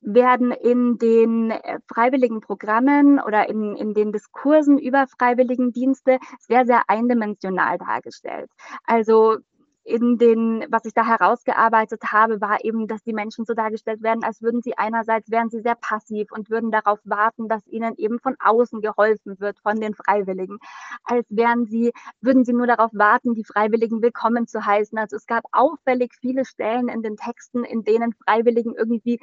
werden 0.00 0.52
in 0.52 0.98
den 0.98 1.50
äh, 1.50 1.80
freiwilligen 1.92 2.40
Programmen 2.40 3.18
oder 3.20 3.48
in, 3.48 3.74
in 3.76 3.92
den 3.92 4.12
Diskursen 4.12 4.78
über 4.78 5.06
Freiwilligendienste 5.18 6.18
sehr, 6.38 6.64
sehr 6.64 6.82
eindimensional 6.88 7.78
dargestellt. 7.78 8.50
Also 8.84 9.38
in 9.86 10.18
den, 10.18 10.64
was 10.68 10.84
ich 10.84 10.94
da 10.94 11.06
herausgearbeitet 11.06 12.02
habe, 12.12 12.40
war 12.40 12.64
eben, 12.64 12.88
dass 12.88 13.02
die 13.04 13.12
Menschen 13.12 13.44
so 13.44 13.54
dargestellt 13.54 14.02
werden, 14.02 14.24
als 14.24 14.42
würden 14.42 14.60
sie 14.60 14.76
einerseits, 14.76 15.30
wären 15.30 15.48
sie 15.48 15.60
sehr 15.60 15.76
passiv 15.76 16.32
und 16.32 16.50
würden 16.50 16.72
darauf 16.72 16.98
warten, 17.04 17.48
dass 17.48 17.66
ihnen 17.68 17.94
eben 17.96 18.18
von 18.18 18.34
außen 18.40 18.80
geholfen 18.80 19.38
wird, 19.38 19.60
von 19.60 19.80
den 19.80 19.94
Freiwilligen. 19.94 20.58
Als 21.04 21.24
wären 21.30 21.66
sie, 21.66 21.92
würden 22.20 22.44
sie 22.44 22.52
nur 22.52 22.66
darauf 22.66 22.90
warten, 22.94 23.34
die 23.34 23.44
Freiwilligen 23.44 24.02
willkommen 24.02 24.48
zu 24.48 24.66
heißen. 24.66 24.98
Also 24.98 25.16
es 25.16 25.26
gab 25.26 25.44
auffällig 25.52 26.12
viele 26.20 26.44
Stellen 26.44 26.88
in 26.88 27.02
den 27.02 27.16
Texten, 27.16 27.62
in 27.62 27.84
denen 27.84 28.12
Freiwilligen 28.12 28.74
irgendwie 28.74 29.20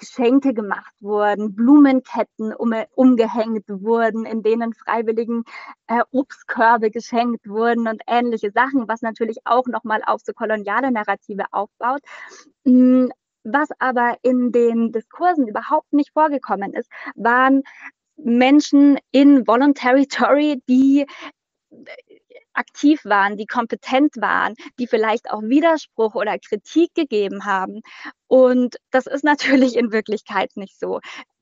Geschenke 0.00 0.52
gemacht 0.54 0.92
wurden, 1.00 1.54
Blumenketten 1.54 2.52
um, 2.54 2.74
umgehängt 2.94 3.64
wurden, 3.68 4.24
in 4.24 4.42
denen 4.42 4.74
Freiwilligen 4.74 5.44
äh, 5.86 6.02
Obstkörbe 6.10 6.90
geschenkt 6.90 7.46
wurden 7.48 7.86
und 7.86 8.02
ähnliche 8.08 8.50
Sachen, 8.50 8.88
was 8.88 9.02
natürlich 9.02 9.38
auch 9.44 9.66
nochmal 9.66 10.02
auf 10.04 10.22
so 10.24 10.32
koloniale 10.32 10.90
Narrative 10.90 11.44
aufbaut. 11.52 12.00
Hm, 12.64 13.12
was 13.44 13.68
aber 13.78 14.16
in 14.22 14.52
den 14.52 14.92
Diskursen 14.92 15.46
überhaupt 15.46 15.92
nicht 15.92 16.12
vorgekommen 16.12 16.74
ist, 16.74 16.90
waren 17.14 17.62
Menschen 18.16 18.98
in 19.12 19.46
Voluntary 19.46 20.06
Tory, 20.06 20.62
die 20.68 21.06
aktiv 22.54 23.04
waren, 23.04 23.36
die 23.36 23.46
kompetent 23.46 24.16
waren, 24.16 24.54
die 24.78 24.86
vielleicht 24.86 25.30
auch 25.30 25.42
Widerspruch 25.42 26.14
oder 26.14 26.38
Kritik 26.38 26.94
gegeben 26.94 27.44
haben. 27.44 27.80
Und 28.28 28.76
das 28.90 29.06
ist 29.06 29.24
natürlich 29.24 29.76
in 29.76 29.92
Wirklichkeit 29.92 30.50
nicht 30.56 30.78
so 30.78 31.00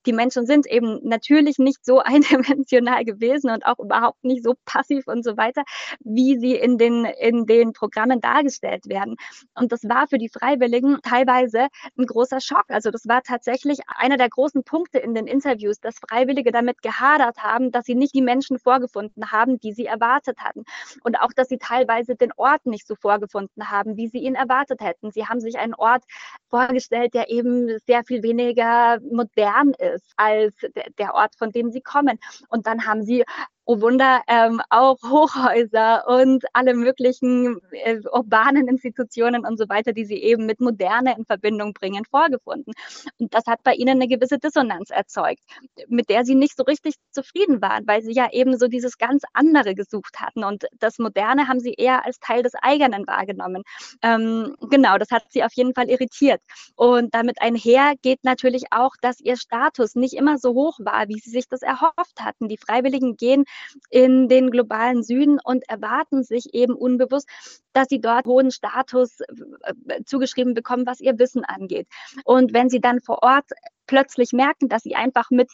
die 0.09 0.15
Menschen 0.15 0.47
sind 0.47 0.67
eben 0.67 1.01
natürlich 1.03 1.59
nicht 1.59 1.85
so 1.85 1.99
eindimensional 2.05 3.05
gewesen 3.05 3.51
und 3.51 3.67
auch 3.67 3.79
überhaupt 3.79 4.25
nicht 4.25 4.43
so 4.43 4.55
passiv 4.65 5.07
und 5.07 5.23
so 5.23 5.37
weiter, 5.37 5.63
wie 6.01 6.39
sie 6.39 6.55
in 6.55 6.79
den, 6.79 7.05
in 7.05 7.45
den 7.45 7.73
Programmen 7.75 8.21
dargestellt 8.21 8.89
werden. 8.89 9.17
Und 9.55 9.71
das 9.71 9.85
war 9.85 10.09
für 10.09 10.17
die 10.17 10.31
Freiwilligen 10.31 10.99
teilweise 11.03 11.69
ein 11.99 12.07
großer 12.07 12.41
Schock. 12.41 12.65
Also 12.69 12.91
das 12.91 13.07
war 13.07 13.23
tatsächlich 13.23 13.81
einer 13.87 14.17
der 14.17 14.31
großen 14.31 14.65
Punkte 14.65 14.99
in 14.99 15.15
den 15.15 15.27
Interviews, 15.27 15.79
dass 15.79 15.97
Freiwillige 16.09 16.53
damit 16.53 16.81
gehadert 16.81 17.37
haben, 17.39 17.71
dass 17.71 17.85
sie 17.85 17.95
nicht 17.95 18.15
die 18.15 18.23
Menschen 18.23 18.59
vorgefunden 18.59 19.31
haben, 19.31 19.61
die 19.61 19.75
sie 19.75 19.85
erwartet 19.85 20.39
hatten. 20.39 20.65
Und 21.05 21.21
auch, 21.21 21.33
dass 21.37 21.49
sie 21.49 21.59
teilweise 21.59 22.17
den 22.17 22.33
Ort 22.37 22.65
nicht 22.65 22.87
so 22.87 22.95
vorgefunden 22.95 23.71
haben, 23.71 23.99
wie 23.99 24.09
sie 24.09 24.19
ihn 24.19 24.35
erwartet 24.35 24.81
hätten. 24.81 25.11
Sie 25.11 25.27
haben 25.27 25.41
sich 25.41 25.59
einen 25.59 25.75
Ort 25.75 26.05
vorgestellt, 26.49 27.13
der 27.13 27.29
eben 27.29 27.79
sehr 27.87 28.05
viel 28.05 28.23
weniger 28.23 28.99
modern 29.11 29.75
ist 29.79 29.98
ist 29.99 30.13
als 30.17 30.55
der 30.99 31.15
Ort, 31.15 31.35
von 31.37 31.51
dem 31.51 31.71
sie 31.71 31.81
kommen. 31.81 32.19
Und 32.49 32.67
dann 32.67 32.87
haben 32.87 33.03
sie 33.03 33.25
oh 33.71 33.83
Wunder, 33.83 34.23
ähm, 34.29 34.63
auch 34.71 34.97
Hochhäuser 35.03 36.09
und 36.09 36.47
alle 36.55 36.73
möglichen 36.73 37.61
äh, 37.73 38.01
urbanen 38.11 38.67
Institutionen 38.67 39.45
und 39.45 39.59
so 39.59 39.69
weiter, 39.69 39.93
die 39.93 40.07
sie 40.07 40.17
eben 40.17 40.47
mit 40.47 40.59
Moderne 40.59 41.15
in 41.19 41.27
Verbindung 41.27 41.75
bringen, 41.75 42.07
vorgefunden. 42.07 42.73
Und 43.19 43.35
das 43.35 43.45
hat 43.47 43.63
bei 43.65 43.75
ihnen 43.75 44.01
eine 44.01 44.09
gewisse 44.09 44.39
Dissonanz 44.39 44.89
erzeugt, 44.89 45.43
mit 45.87 46.09
der 46.09 46.25
sie 46.25 46.35
nicht 46.35 46.57
so 46.57 46.63
richtig 46.63 46.95
zufrieden 47.11 47.61
waren, 47.61 47.87
weil 47.87 48.01
sie 48.01 48.15
ja 48.15 48.33
eben 48.33 48.57
so 48.59 48.69
dieses 48.69 48.97
ganz 48.97 49.25
andere 49.35 49.75
gesucht 49.75 50.19
hatten. 50.19 50.45
Und 50.45 50.65
das 50.79 50.99
Moderne 50.99 51.47
haben 51.47 51.61
sie 51.61 51.75
eher 51.75 52.07
als 52.07 52.21
Teil 52.21 52.43
des 52.43 52.55
eigenen 52.55 53.07
wahrgenommen. 53.07 53.65
Ähm, 54.01 54.57
genau, 54.71 54.97
das 54.97 55.11
hat 55.11 55.25
sie 55.29 55.45
auf 55.45 55.53
jeden 55.53 55.75
Fall 55.75 55.91
irritiert. 55.91 56.41
Und 56.75 57.15
damit 57.15 57.43
einher 57.43 57.93
geht 58.01 58.25
natürlich 58.25 58.65
auch, 58.71 58.93
dass 59.03 59.21
ihr 59.21 59.37
Status 59.37 59.95
nicht 59.95 60.15
immer 60.15 60.39
so 60.39 60.55
hoch 60.55 60.79
war, 60.81 61.09
wie 61.09 61.19
sie 61.19 61.31
sich 61.31 61.49
das 61.49 61.61
erhofft 61.61 62.23
hatten. 62.23 62.49
Die 62.49 62.57
Freiwilligen 62.57 63.19
gehen 63.19 63.45
in 63.91 64.29
den 64.29 64.51
globalen 64.51 65.03
Süden 65.03 65.39
und 65.43 65.69
erwarten 65.69 66.23
sich 66.23 66.55
eben 66.55 66.75
unbewusst, 66.75 67.29
dass 67.73 67.89
sie 67.89 68.01
dort 68.01 68.27
hohen 68.27 68.51
Status 68.51 69.21
äh, 69.21 70.03
zugeschrieben 70.05 70.55
bekommen, 70.55 70.87
was 70.87 71.01
ihr 71.01 71.19
Wissen 71.19 71.45
angeht. 71.45 71.87
Und 72.25 72.53
wenn 72.53 72.71
sie 72.71 72.81
dann 72.81 73.01
vor 73.01 73.23
Ort 73.23 73.51
plötzlich 73.87 74.33
merken, 74.33 74.69
dass 74.69 74.83
sie 74.83 74.95
einfach 74.95 75.31
mit 75.31 75.51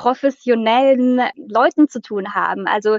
professionellen 0.00 1.20
Leuten 1.36 1.90
zu 1.90 2.00
tun 2.00 2.34
haben. 2.34 2.66
Also 2.66 2.96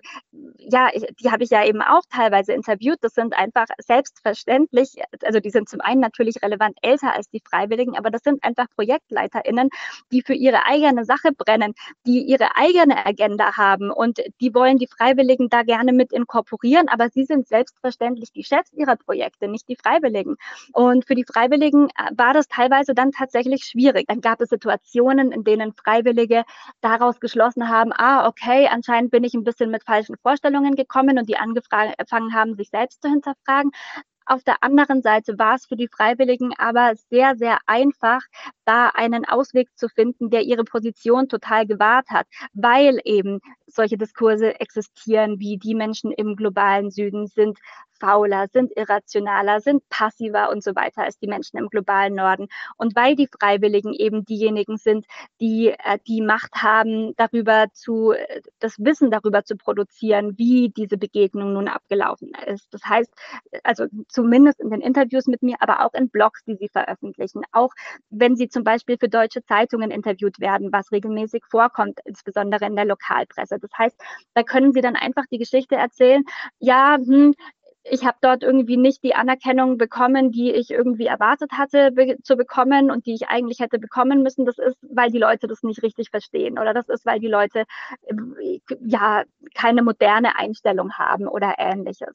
ja, 0.59 0.89
die 1.19 1.31
habe 1.31 1.43
ich 1.43 1.49
ja 1.49 1.65
eben 1.65 1.81
auch 1.81 2.03
teilweise 2.11 2.53
interviewt. 2.53 2.99
Das 3.01 3.15
sind 3.15 3.35
einfach 3.35 3.65
selbstverständlich, 3.79 5.01
also 5.23 5.39
die 5.39 5.49
sind 5.49 5.67
zum 5.67 5.81
einen 5.81 5.99
natürlich 5.99 6.43
relevant 6.43 6.77
älter 6.83 7.15
als 7.15 7.27
die 7.31 7.41
Freiwilligen, 7.43 7.97
aber 7.97 8.11
das 8.11 8.21
sind 8.21 8.43
einfach 8.43 8.67
ProjektleiterInnen, 8.75 9.69
die 10.11 10.21
für 10.21 10.35
ihre 10.35 10.67
eigene 10.67 11.03
Sache 11.03 11.31
brennen, 11.35 11.73
die 12.05 12.21
ihre 12.21 12.55
eigene 12.55 13.03
Agenda 13.03 13.57
haben 13.57 13.89
und 13.89 14.19
die 14.39 14.53
wollen 14.53 14.77
die 14.77 14.87
Freiwilligen 14.87 15.49
da 15.49 15.63
gerne 15.63 15.93
mit 15.93 16.13
inkorporieren, 16.13 16.87
aber 16.87 17.09
sie 17.09 17.23
sind 17.23 17.47
selbstverständlich 17.47 18.31
die 18.31 18.43
Chefs 18.43 18.71
ihrer 18.73 18.95
Projekte, 18.95 19.47
nicht 19.47 19.67
die 19.69 19.75
Freiwilligen. 19.75 20.35
Und 20.71 21.07
für 21.07 21.15
die 21.15 21.25
Freiwilligen 21.25 21.87
äh, 21.89 22.11
war 22.15 22.33
das 22.35 22.47
teilweise 22.47 22.93
dann 22.93 23.11
tatsächlich 23.11 23.63
schwierig. 23.63 24.05
Dann 24.07 24.21
gab 24.21 24.39
es 24.39 24.49
Situationen, 24.49 25.31
in 25.31 25.43
denen 25.43 25.73
Freiwillige 25.73 26.43
daraus 26.91 27.19
geschlossen 27.19 27.69
haben, 27.69 27.91
ah, 27.93 28.27
okay, 28.27 28.67
anscheinend 28.69 29.11
bin 29.11 29.23
ich 29.23 29.33
ein 29.33 29.43
bisschen 29.43 29.71
mit 29.71 29.83
falschen 29.83 30.15
Vorstellungen 30.21 30.75
gekommen 30.75 31.17
und 31.17 31.29
die 31.29 31.37
angefangen 31.37 32.33
haben, 32.33 32.55
sich 32.55 32.69
selbst 32.69 33.01
zu 33.01 33.09
hinterfragen. 33.09 33.71
Auf 34.25 34.43
der 34.43 34.63
anderen 34.63 35.01
Seite 35.01 35.39
war 35.39 35.55
es 35.55 35.65
für 35.65 35.75
die 35.75 35.87
Freiwilligen 35.87 36.53
aber 36.57 36.93
sehr, 37.09 37.35
sehr 37.35 37.57
einfach, 37.65 38.21
da 38.65 38.89
einen 38.89 39.25
Ausweg 39.25 39.67
zu 39.75 39.89
finden, 39.89 40.29
der 40.29 40.43
ihre 40.43 40.63
Position 40.63 41.27
total 41.27 41.65
gewahrt 41.65 42.09
hat, 42.09 42.27
weil 42.53 42.99
eben 43.03 43.39
solche 43.67 43.97
Diskurse 43.97 44.59
existieren, 44.59 45.39
wie 45.39 45.57
die 45.57 45.75
Menschen 45.75 46.11
im 46.11 46.35
globalen 46.35 46.91
Süden 46.91 47.27
sind 47.27 47.57
fauler, 48.01 48.47
sind 48.51 48.71
irrationaler, 48.75 49.61
sind 49.61 49.87
passiver 49.89 50.49
und 50.49 50.63
so 50.63 50.75
weiter 50.75 51.03
als 51.03 51.19
die 51.19 51.27
Menschen 51.27 51.57
im 51.57 51.69
globalen 51.69 52.15
Norden. 52.15 52.47
Und 52.77 52.95
weil 52.95 53.15
die 53.15 53.27
Freiwilligen 53.27 53.93
eben 53.93 54.25
diejenigen 54.25 54.77
sind, 54.77 55.05
die 55.39 55.69
äh, 55.69 55.99
die 56.07 56.21
Macht 56.21 56.55
haben, 56.55 57.13
darüber 57.15 57.67
zu, 57.73 58.13
das 58.59 58.75
Wissen 58.79 59.11
darüber 59.11 59.43
zu 59.43 59.55
produzieren, 59.55 60.37
wie 60.37 60.69
diese 60.69 60.97
Begegnung 60.97 61.53
nun 61.53 61.67
abgelaufen 61.67 62.31
ist. 62.47 62.67
Das 62.73 62.83
heißt, 62.83 63.11
also 63.63 63.85
zumindest 64.07 64.59
in 64.59 64.71
den 64.71 64.81
Interviews 64.81 65.27
mit 65.27 65.43
mir, 65.43 65.55
aber 65.59 65.85
auch 65.85 65.93
in 65.93 66.09
Blogs, 66.09 66.43
die 66.45 66.55
sie 66.55 66.69
veröffentlichen, 66.69 67.43
auch 67.51 67.71
wenn 68.09 68.35
sie 68.35 68.49
zum 68.49 68.63
Beispiel 68.63 68.97
für 68.97 69.09
deutsche 69.09 69.43
Zeitungen 69.43 69.91
interviewt 69.91 70.39
werden, 70.39 70.71
was 70.71 70.91
regelmäßig 70.91 71.43
vorkommt, 71.49 71.99
insbesondere 72.05 72.65
in 72.65 72.75
der 72.75 72.85
Lokalpresse. 72.85 73.59
Das 73.59 73.71
heißt, 73.77 73.99
da 74.33 74.43
können 74.43 74.73
sie 74.73 74.81
dann 74.81 74.95
einfach 74.95 75.25
die 75.31 75.37
Geschichte 75.37 75.75
erzählen, 75.75 76.23
ja, 76.59 76.97
hm, 76.97 77.33
ich 77.83 78.05
habe 78.05 78.17
dort 78.21 78.43
irgendwie 78.43 78.77
nicht 78.77 79.03
die 79.03 79.15
Anerkennung 79.15 79.77
bekommen, 79.77 80.31
die 80.31 80.51
ich 80.51 80.69
irgendwie 80.69 81.07
erwartet 81.07 81.53
hatte 81.53 81.91
be 81.91 82.17
zu 82.23 82.35
bekommen 82.35 82.91
und 82.91 83.05
die 83.05 83.13
ich 83.13 83.27
eigentlich 83.29 83.59
hätte 83.59 83.79
bekommen 83.79 84.23
müssen. 84.23 84.45
Das 84.45 84.57
ist, 84.59 84.77
weil 84.81 85.09
die 85.11 85.17
Leute 85.17 85.47
das 85.47 85.63
nicht 85.63 85.81
richtig 85.83 86.09
verstehen 86.09 86.59
oder 86.59 86.73
das 86.73 86.89
ist, 86.89 87.05
weil 87.05 87.19
die 87.19 87.27
Leute 87.27 87.63
äh, 88.03 88.59
ja 88.85 89.23
keine 89.55 89.81
moderne 89.83 90.37
Einstellung 90.37 90.93
haben 90.93 91.27
oder 91.27 91.55
ähnliches. 91.57 92.13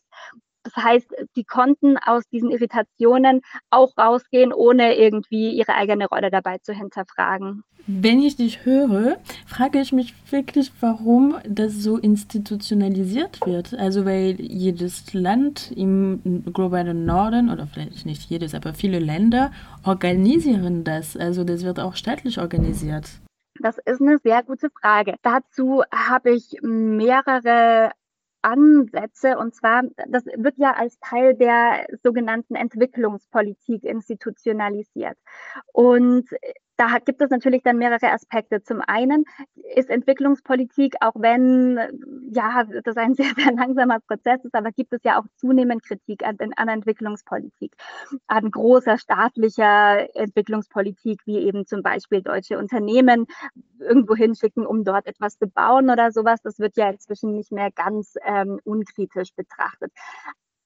Das 0.67 0.85
heißt, 0.85 1.15
die 1.37 1.45
konnten 1.45 1.97
aus 1.97 2.25
diesen 2.29 2.51
Irritationen 2.51 3.43
auch 3.71 3.97
rausgehen, 3.97 4.53
ohne 4.53 4.97
irgendwie 4.97 5.51
ihre 5.51 5.75
eigene 5.75 6.07
Rolle 6.09 6.31
dabei 6.31 6.59
zu 6.59 6.73
hinterfragen. 6.73 7.63
Wenn 7.87 8.21
ich 8.21 8.35
dich 8.35 8.65
höre, 8.65 9.19
frage 9.47 9.81
ich 9.81 9.93
mich 9.93 10.13
wirklich, 10.33 10.73
warum 10.81 11.37
das 11.49 11.75
so 11.75 11.99
institutionalisiert 11.99 13.47
wird. 13.47 13.75
Also 13.75 14.05
weil 14.05 14.41
jedes 14.41 15.15
Land 15.15 15.71
im 15.71 16.43
globalen 16.53 17.05
Norden 17.05 17.49
oder 17.49 17.69
vielleicht 17.69 18.05
nicht 18.05 18.29
jedes, 18.29 18.55
aber 18.55 18.75
viele 18.75 18.99
Länder 18.99 19.53
organisieren 19.85 20.83
das. 20.83 21.17
Also 21.17 21.45
das 21.45 21.63
wird 21.63 21.79
auch 21.79 21.95
staatlich 21.95 22.41
organisiert. 22.41 23.09
Das 23.61 23.79
ist 23.79 24.01
eine 24.01 24.19
sehr 24.19 24.43
gute 24.43 24.69
Frage. 24.71 25.15
Dazu 25.23 25.85
habe 25.93 26.33
ich 26.33 26.59
mehrere 26.63 27.93
Ansätze. 28.43 29.39
Und 29.39 29.55
zwar, 29.55 29.83
das 30.09 30.25
wird 30.27 30.59
ja 30.59 30.73
als 30.75 30.99
Teil 31.01 31.35
der 31.35 31.87
sogenannten 32.03 32.55
Entwicklungspolitik 32.55 33.85
institutionalisiert. 33.85 35.19
Und 35.73 36.29
da 36.77 36.99
gibt 37.05 37.23
es 37.23 37.31
natürlich 37.31 37.63
dann 37.63 37.79
mehrere 37.79 38.13
Aspekte. 38.13 38.63
Zum 38.63 38.81
einen 38.87 39.25
ist 39.75 39.91
Entwicklungspolitik, 39.91 40.95
auch 41.01 41.15
wenn 41.17 41.79
ja 42.33 42.65
das 42.85 42.97
ein 42.97 43.15
sehr, 43.15 43.33
sehr 43.37 43.53
langsamer 43.53 44.01
Prozess 44.01 44.45
ist, 44.45 44.55
aber 44.55 44.73
gibt 44.73 44.93
es 44.93 45.01
ja 45.05 45.19
auch 45.19 45.25
zunehmend 45.37 45.83
Kritik 45.83 46.25
an, 46.25 46.37
an 46.57 46.69
Entwicklungspolitik, 46.69 47.75
an 48.27 48.51
großer 48.51 48.99
staatlicher 48.99 50.15
Entwicklungspolitik, 50.15 51.23
wie 51.25 51.39
eben 51.39 51.67
zum 51.67 51.83
Beispiel 51.83 52.23
deutsche 52.23 52.59
Unternehmen 52.59 53.27
irgendwo 53.79 54.15
hinschicken, 54.15 54.67
um 54.67 54.85
dort 54.85 55.07
etwas 55.07 55.39
zu 55.39 55.47
bauen 55.47 55.91
oder 55.91 56.13
sowas. 56.13 56.41
Das 56.43 56.59
wird 56.59 56.77
ja 56.77 56.91
inzwischen 56.91 57.35
nicht 57.35 57.53
mehr 57.53 57.71
ganz 57.71 58.15
ähm, 58.25 58.61
unkritisch 58.65 59.35
betrachtet. 59.35 59.93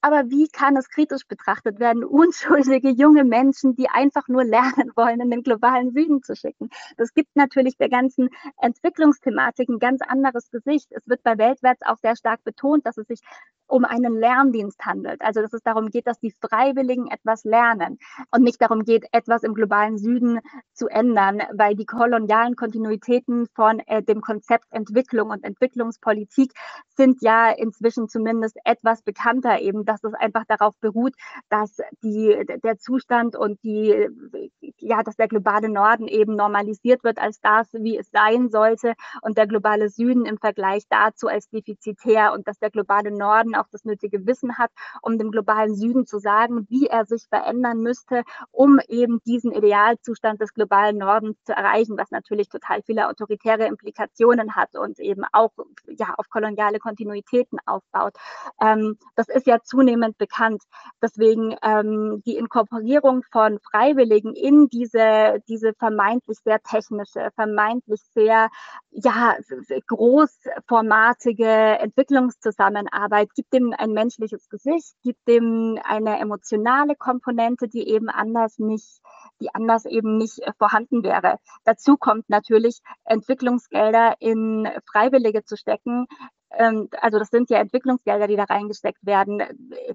Aber 0.03 0.31
wie 0.31 0.49
kann 0.49 0.77
es 0.77 0.89
kritisch 0.89 1.27
betrachtet 1.27 1.79
werden, 1.79 2.05
unschuldige 2.05 2.91
junge 2.91 3.25
Menschen, 3.25 3.75
die 3.75 3.89
einfach 3.89 4.29
nur 4.29 4.45
lernen 4.45 4.93
wollen, 4.97 5.21
in 5.21 5.31
den 5.31 5.43
globalen 5.43 5.93
Süden 5.93 6.23
zu 6.23 6.35
schicken? 6.35 6.71
Das 6.97 7.15
gibt 7.15 7.37
natürlich 7.37 7.77
der 7.77 7.89
ganzen 7.89 8.31
Entwicklungsthematik 8.61 9.69
ein 9.69 9.79
ganz 9.79 10.01
anderes 10.03 10.51
Gesicht. 10.51 10.89
Es 10.91 11.07
wird 11.09 11.23
bei 11.23 11.39
Weltwärts 11.39 11.83
auch 11.83 11.99
sehr 11.99 12.17
stark 12.17 12.43
betont, 12.45 12.87
dass 12.87 12.97
es 12.97 13.07
sich 13.07 13.21
um 13.71 13.85
einen 13.85 14.19
Lerndienst 14.19 14.85
handelt. 14.85 15.23
Also 15.23 15.41
dass 15.41 15.53
es 15.53 15.63
darum 15.63 15.91
geht, 15.91 16.07
dass 16.07 16.19
die 16.19 16.35
Freiwilligen 16.41 17.07
etwas 17.07 17.45
lernen 17.45 17.99
und 18.31 18.43
nicht 18.43 18.61
darum 18.61 18.85
geht, 18.85 19.07
etwas 19.13 19.43
im 19.43 19.55
globalen 19.55 19.97
Süden 19.97 20.41
zu 20.73 20.89
ändern, 20.89 21.43
weil 21.53 21.77
die 21.77 21.87
kolonialen 21.87 22.57
Kontinuitäten 22.57 23.47
von 23.55 23.81
äh, 23.87 24.03
dem 24.03 24.21
Konzept 24.21 24.67
Entwicklung 24.71 25.31
und 25.31 25.45
Entwicklungspolitik 25.45 26.53
sind 26.97 27.23
ja 27.23 27.51
inzwischen 27.51 28.09
zumindest 28.09 28.59
etwas 28.65 29.03
bekannter 29.03 29.61
eben, 29.61 29.85
dass 29.91 30.05
es 30.05 30.15
einfach 30.15 30.45
darauf 30.47 30.79
beruht, 30.81 31.15
dass 31.49 31.79
die, 32.03 32.47
der 32.63 32.79
Zustand 32.79 33.35
und 33.35 33.63
die, 33.65 34.09
ja, 34.79 35.03
dass 35.03 35.17
der 35.17 35.27
globale 35.27 35.69
Norden 35.69 36.07
eben 36.07 36.37
normalisiert 36.37 37.03
wird 37.03 37.19
als 37.19 37.41
das, 37.41 37.73
wie 37.73 37.99
es 37.99 38.09
sein 38.11 38.51
sollte 38.51 38.95
und 39.23 39.37
der 39.37 39.49
globale 39.49 39.89
Süden 39.89 40.27
im 40.27 40.39
Vergleich 40.39 40.85
dazu 40.89 41.27
als 41.27 41.49
defizitär 41.49 42.33
und 42.33 42.47
dass 42.47 42.59
der 42.61 42.71
globale 42.71 43.11
Norden 43.11 43.57
auch 43.57 43.67
das 43.73 43.85
nötige 43.85 44.27
Wissen 44.27 44.59
hat, 44.59 44.71
um 45.03 45.19
dem 45.19 45.33
globalen 45.33 45.75
Süden 45.75 46.07
zu 46.07 46.21
sagen, 46.21 46.67
wie 46.69 46.87
er 46.87 47.05
sich 47.05 47.27
verändern 47.29 47.81
müsste, 47.81 48.23
um 48.53 48.79
eben 48.89 49.21
diesen 49.27 49.51
Idealzustand 49.51 50.41
des 50.41 50.55
globalen 50.55 50.99
Nordens 50.99 51.37
zu 51.45 51.53
erreichen, 51.53 51.99
was 51.99 52.13
natürlich 52.13 52.49
total 52.49 52.83
viele 52.83 53.09
autoritäre 53.09 53.67
Implikationen 53.67 54.55
hat 54.55 54.77
und 54.77 55.01
eben 55.01 55.25
auch 55.33 55.51
ja, 55.89 56.15
auf 56.17 56.29
koloniale 56.29 56.79
Kontinuitäten 56.79 57.59
aufbaut. 57.67 58.15
Ähm, 58.61 58.97
das 59.17 59.29
ist 59.29 59.47
ja 59.47 59.61
zunehmend 59.81 60.19
bekannt. 60.19 60.63
Deswegen 61.03 61.57
ähm, 61.63 62.23
die 62.27 62.37
Inkorporierung 62.37 63.23
von 63.33 63.59
Freiwilligen 63.61 64.35
in 64.35 64.69
diese, 64.69 65.43
diese 65.49 65.73
vermeintlich 65.75 66.39
sehr 66.45 66.61
technische, 66.61 67.31
vermeintlich 67.35 68.01
sehr 68.15 68.51
ja, 68.91 69.37
großformatige 69.87 71.47
Entwicklungszusammenarbeit 71.47 73.33
gibt 73.35 73.53
dem 73.53 73.75
ein 73.77 73.93
menschliches 73.93 74.49
Gesicht, 74.49 74.95
gibt 75.03 75.27
dem 75.27 75.79
eine 75.85 76.19
emotionale 76.19 76.95
Komponente, 76.97 77.69
die 77.69 77.89
eben 77.89 78.09
anders 78.11 78.59
nicht, 78.59 79.01
die 79.41 79.55
anders 79.55 79.87
eben 79.87 80.19
nicht 80.19 80.41
äh, 80.41 80.53
vorhanden 80.59 81.03
wäre. 81.03 81.39
Dazu 81.65 81.97
kommt 81.97 82.29
natürlich 82.29 82.81
Entwicklungsgelder 83.05 84.15
in 84.19 84.69
Freiwillige 84.91 85.45
zu 85.45 85.57
stecken, 85.57 86.07
also 86.51 87.19
das 87.19 87.29
sind 87.29 87.49
ja 87.51 87.59
Entwicklungsgelder, 87.59 88.27
die 88.27 88.37
da 88.37 88.45
reingesteckt 88.45 89.07
werden, 89.07 89.43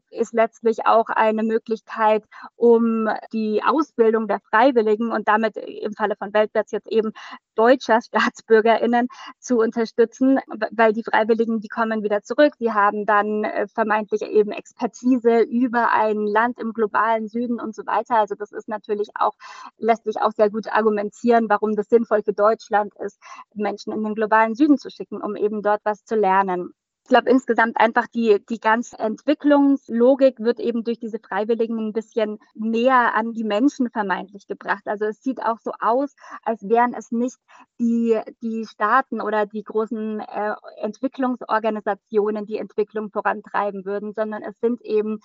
ist 0.10 0.34
letztlich 0.34 0.86
auch 0.86 1.10
eine 1.10 1.44
Möglichkeit, 1.44 2.24
um 2.56 3.10
die 3.34 3.62
Ausbildung 3.64 4.28
der 4.28 4.40
Freiwilligen 4.40 5.12
und 5.12 5.28
damit 5.28 5.58
im 5.58 5.94
Falle 5.94 6.16
von 6.16 6.34
Weltwärts 6.34 6.72
jetzt 6.72 6.88
eben 6.88 7.12
deutscher 7.56 8.02
StaatsbürgerInnen 8.02 9.08
zu 9.40 9.58
unterstützen, 9.60 10.40
weil 10.72 10.94
die 10.94 11.04
Freiwilligen, 11.04 11.60
die 11.60 11.68
kommen 11.68 12.04
wieder 12.04 12.22
zurück, 12.24 12.54
die 12.60 12.72
haben 12.72 13.06
dann 13.06 13.44
äh, 13.44 13.68
vermeintlich 13.68 14.22
eben 14.22 14.52
Expertise 14.52 15.42
über 15.42 15.92
ein 15.92 16.26
Land 16.28 16.60
im 16.60 16.74
globalen 16.74 17.28
Süden 17.28 17.60
und 17.60 17.76
so 17.76 17.86
weiter. 17.86 18.16
Also 18.18 18.36
das 18.36 18.52
ist 18.52 18.68
natürlich 18.68 19.10
auch, 19.16 19.34
lässt 19.78 20.04
sich 20.04 20.22
auch 20.22 20.32
sehr 20.32 20.50
gut 20.50 20.68
argumentieren, 20.68 21.50
warum 21.50 21.76
das 21.76 21.90
sinnvoll 21.90 22.24
für 22.24 22.34
Deutschland 22.34 22.94
ist, 23.00 23.20
Menschen 23.54 23.94
in 23.94 24.04
den 24.04 24.16
globalen 24.16 24.56
Süden 24.56 24.78
zu 24.78 24.90
schicken, 24.90 25.22
um 25.22 25.36
eben 25.36 25.62
dort 25.62 25.82
was 25.84 26.06
zu 26.06 26.16
lernen. 26.16 26.74
Ich 27.06 27.10
glaube 27.10 27.30
insgesamt 27.30 27.80
einfach 27.80 28.08
die, 28.08 28.44
die 28.50 28.60
ganze 28.60 28.98
Entwicklungslogik 28.98 30.40
wird 30.40 30.60
eben 30.60 30.84
durch 30.84 30.98
diese 30.98 31.20
Freiwilligen 31.20 31.78
ein 31.78 31.94
bisschen 31.94 32.40
näher 32.56 33.14
an 33.14 33.32
die 33.32 33.44
Menschen 33.44 33.92
vermeintlich 33.92 34.48
gebracht. 34.48 34.82
Also 34.88 35.06
es 35.06 35.22
sieht 35.22 35.40
auch 35.40 35.60
so 35.60 35.72
aus, 35.80 36.16
als 36.42 36.68
wären 36.68 36.96
es 36.96 37.12
nicht 37.12 37.38
die, 37.80 38.20
die 38.42 38.66
Staaten 38.66 39.22
oder 39.22 39.46
die 39.46 39.62
großen 39.64 40.20
äh, 40.20 40.56
Entwicklungsorganisationen, 40.78 42.48
die 42.48 42.58
Entwicklung 42.58 43.12
vorantreiben 43.12 43.86
würden, 43.86 44.14
sondern 44.14 44.42
es 44.42 44.60
sind 44.60 44.82
eben 44.82 45.20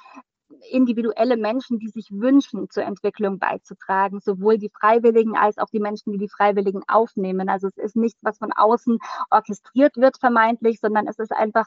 individuelle 0.71 1.37
Menschen, 1.37 1.79
die 1.79 1.89
sich 1.89 2.11
wünschen, 2.11 2.69
zur 2.71 2.85
Entwicklung 2.85 3.39
beizutragen, 3.39 4.21
sowohl 4.21 4.59
die 4.59 4.71
Freiwilligen 4.71 5.37
als 5.37 5.59
auch 5.59 5.69
die 5.71 5.81
Menschen, 5.81 6.13
die 6.13 6.19
die 6.19 6.29
Freiwilligen 6.29 6.83
aufnehmen. 6.89 7.49
Also 7.49 7.69
es 7.69 7.77
ist 7.77 7.97
nichts, 7.97 8.21
was 8.23 8.39
von 8.39 8.53
außen 8.53 8.99
orchestriert 9.31 9.97
wird 9.97 10.19
vermeintlich, 10.19 10.81
sondern 10.81 11.07
es 11.07 11.19
ist 11.19 11.33
einfach, 11.33 11.67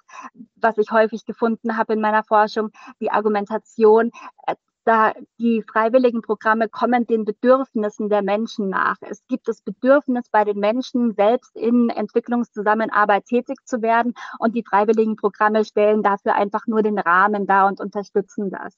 was 0.55 0.77
ich 0.77 0.91
häufig 0.91 1.25
gefunden 1.25 1.77
habe 1.77 1.93
in 1.93 2.01
meiner 2.01 2.23
Forschung, 2.23 2.71
die 2.99 3.11
Argumentation, 3.11 4.11
äh, 4.47 4.55
da 4.85 5.13
die 5.39 5.63
freiwilligen 5.63 6.21
Programme 6.21 6.69
kommen 6.69 7.07
den 7.07 7.25
Bedürfnissen 7.25 8.09
der 8.09 8.21
Menschen 8.21 8.69
nach. 8.69 8.97
Es 9.01 9.25
gibt 9.27 9.47
das 9.47 9.61
Bedürfnis 9.61 10.29
bei 10.31 10.43
den 10.43 10.59
Menschen, 10.59 11.13
selbst 11.13 11.55
in 11.55 11.89
Entwicklungszusammenarbeit 11.89 13.25
tätig 13.25 13.57
zu 13.65 13.81
werden 13.81 14.13
und 14.39 14.55
die 14.55 14.63
freiwilligen 14.63 15.15
Programme 15.15 15.65
stellen 15.65 16.03
dafür 16.03 16.35
einfach 16.35 16.67
nur 16.67 16.83
den 16.83 16.99
Rahmen 16.99 17.45
dar 17.47 17.67
und 17.67 17.79
unterstützen 17.79 18.51
das. 18.51 18.77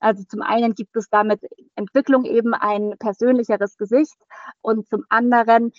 Also 0.00 0.22
zum 0.24 0.42
einen 0.42 0.74
gibt 0.74 0.94
es 0.96 1.08
damit 1.08 1.40
Entwicklung 1.76 2.24
eben 2.24 2.52
ein 2.52 2.94
persönlicheres 2.98 3.78
Gesicht 3.78 4.16
und 4.60 4.86
zum 4.88 5.04
anderen 5.08 5.72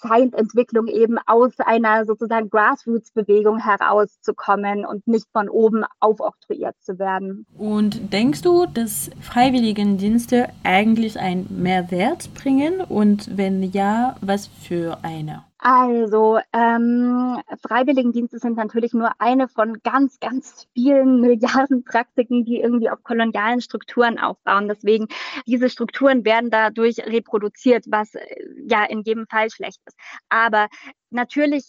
scheint 0.00 0.34
Entwicklung 0.34 0.86
eben 0.86 1.18
aus 1.26 1.52
einer 1.58 2.04
sozusagen 2.04 2.50
Grassroots-Bewegung 2.50 3.58
herauszukommen 3.58 4.84
und 4.84 5.06
nicht 5.06 5.26
von 5.32 5.48
oben 5.48 5.84
aufoktroyiert 6.00 6.76
zu 6.80 6.98
werden. 6.98 7.46
Und 7.56 8.12
denkst 8.12 8.42
du, 8.42 8.66
dass 8.66 9.10
Freiwilligendienste 9.20 10.48
eigentlich 10.64 11.18
einen 11.18 11.46
Mehrwert 11.62 12.32
bringen? 12.34 12.80
Und 12.80 13.36
wenn 13.36 13.62
ja, 13.62 14.16
was 14.20 14.46
für 14.46 14.98
eine? 15.02 15.44
Also, 15.64 16.40
ähm, 16.52 17.40
Freiwilligendienste 17.62 18.40
sind 18.40 18.56
natürlich 18.56 18.94
nur 18.94 19.12
eine 19.20 19.46
von 19.46 19.78
ganz, 19.84 20.18
ganz 20.18 20.66
vielen 20.74 21.20
Milliarden 21.70 21.84
Praktiken, 21.84 22.44
die 22.44 22.60
irgendwie 22.60 22.90
auf 22.90 23.04
kolonialen 23.04 23.60
Strukturen 23.60 24.18
aufbauen. 24.18 24.66
Deswegen, 24.66 25.06
diese 25.46 25.70
Strukturen 25.70 26.24
werden 26.24 26.50
dadurch 26.50 26.98
reproduziert, 26.98 27.84
was 27.88 28.16
äh, 28.16 28.24
ja 28.66 28.84
in 28.84 29.02
jedem 29.02 29.28
Fall 29.28 29.50
schlecht 29.50 29.80
ist. 29.86 29.96
Aber 30.28 30.66
natürlich 31.10 31.68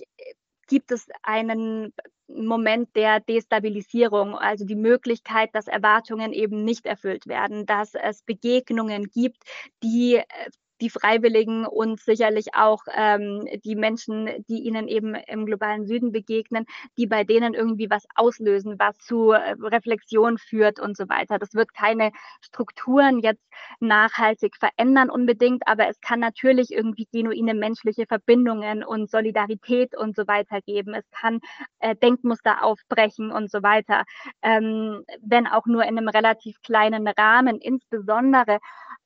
gibt 0.68 0.92
es 0.92 1.06
einen 1.22 1.94
Moment 2.28 2.96
der 2.96 3.20
Destabilisierung, 3.20 4.34
also 4.36 4.66
die 4.66 4.76
Möglichkeit, 4.76 5.52
dass 5.54 5.68
Erwartungen 5.68 6.34
eben 6.34 6.64
nicht 6.64 6.88
erfüllt 6.88 7.28
werden, 7.28 7.68
dass 7.68 7.94
es 7.94 8.24
Begegnungen 8.24 9.12
gibt, 9.12 9.44
die 9.84 10.16
äh, 10.16 10.24
die 10.84 10.90
Freiwilligen 10.90 11.66
und 11.66 12.02
sicherlich 12.02 12.56
auch 12.56 12.84
ähm, 12.94 13.48
die 13.64 13.76
Menschen, 13.76 14.30
die 14.50 14.60
ihnen 14.64 14.90
eben 14.90 15.16
im 15.16 15.46
globalen 15.46 15.88
Süden 15.88 16.12
begegnen, 16.12 16.66
die 16.98 17.08
bei 17.08 17.24
denen 17.24 17.54
irgendwie 17.54 17.90
was 17.90 18.04
auslösen, 18.16 18.76
was 18.78 18.98
zu 18.98 19.32
äh, 19.32 19.56
Reflexion 19.62 20.38
führt 20.38 20.82
und 20.82 20.98
so 20.98 21.08
weiter. 21.08 21.40
Das 21.40 21.54
wird 21.54 21.74
keine 21.74 22.12
Strukturen 22.42 23.20
jetzt 23.20 23.46
nachhaltig 23.80 24.58
verändern 24.58 25.10
unbedingt, 25.10 25.66
aber 25.68 25.88
es 25.88 26.02
kann 26.02 26.20
natürlich 26.20 26.72
irgendwie 26.72 27.08
genuine 27.14 27.54
menschliche 27.54 28.06
Verbindungen 28.06 28.84
und 28.84 29.10
Solidarität 29.10 29.96
und 29.96 30.18
so 30.18 30.28
weiter 30.28 30.60
geben. 30.62 30.94
Es 30.96 31.10
kann 31.12 31.40
äh, 31.80 31.96
Denkmuster 31.96 32.62
aufbrechen 32.62 33.32
und 33.32 33.50
so 33.50 33.64
weiter, 33.64 34.04
ähm, 34.42 35.06
wenn 35.22 35.48
auch 35.48 35.66
nur 35.66 35.84
in 35.84 35.98
einem 35.98 36.10
relativ 36.10 36.62
kleinen 36.62 37.08
Rahmen, 37.08 37.60
insbesondere 37.60 38.60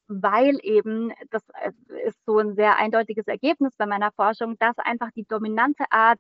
weil 0.08 0.58
eben, 0.63 1.12
das 1.32 1.43
äh, 1.62 1.72
ist 2.08 2.24
so 2.26 2.39
ein 2.39 2.56
sehr 2.56 2.78
eindeutiges 2.78 3.28
Ergebnis 3.28 3.76
bei 3.78 3.86
meiner 3.86 4.12
Forschung, 4.12 4.58
dass 4.60 4.78
einfach 4.80 5.12
die 5.12 5.26
dominante 5.26 5.86
Art 5.91 6.20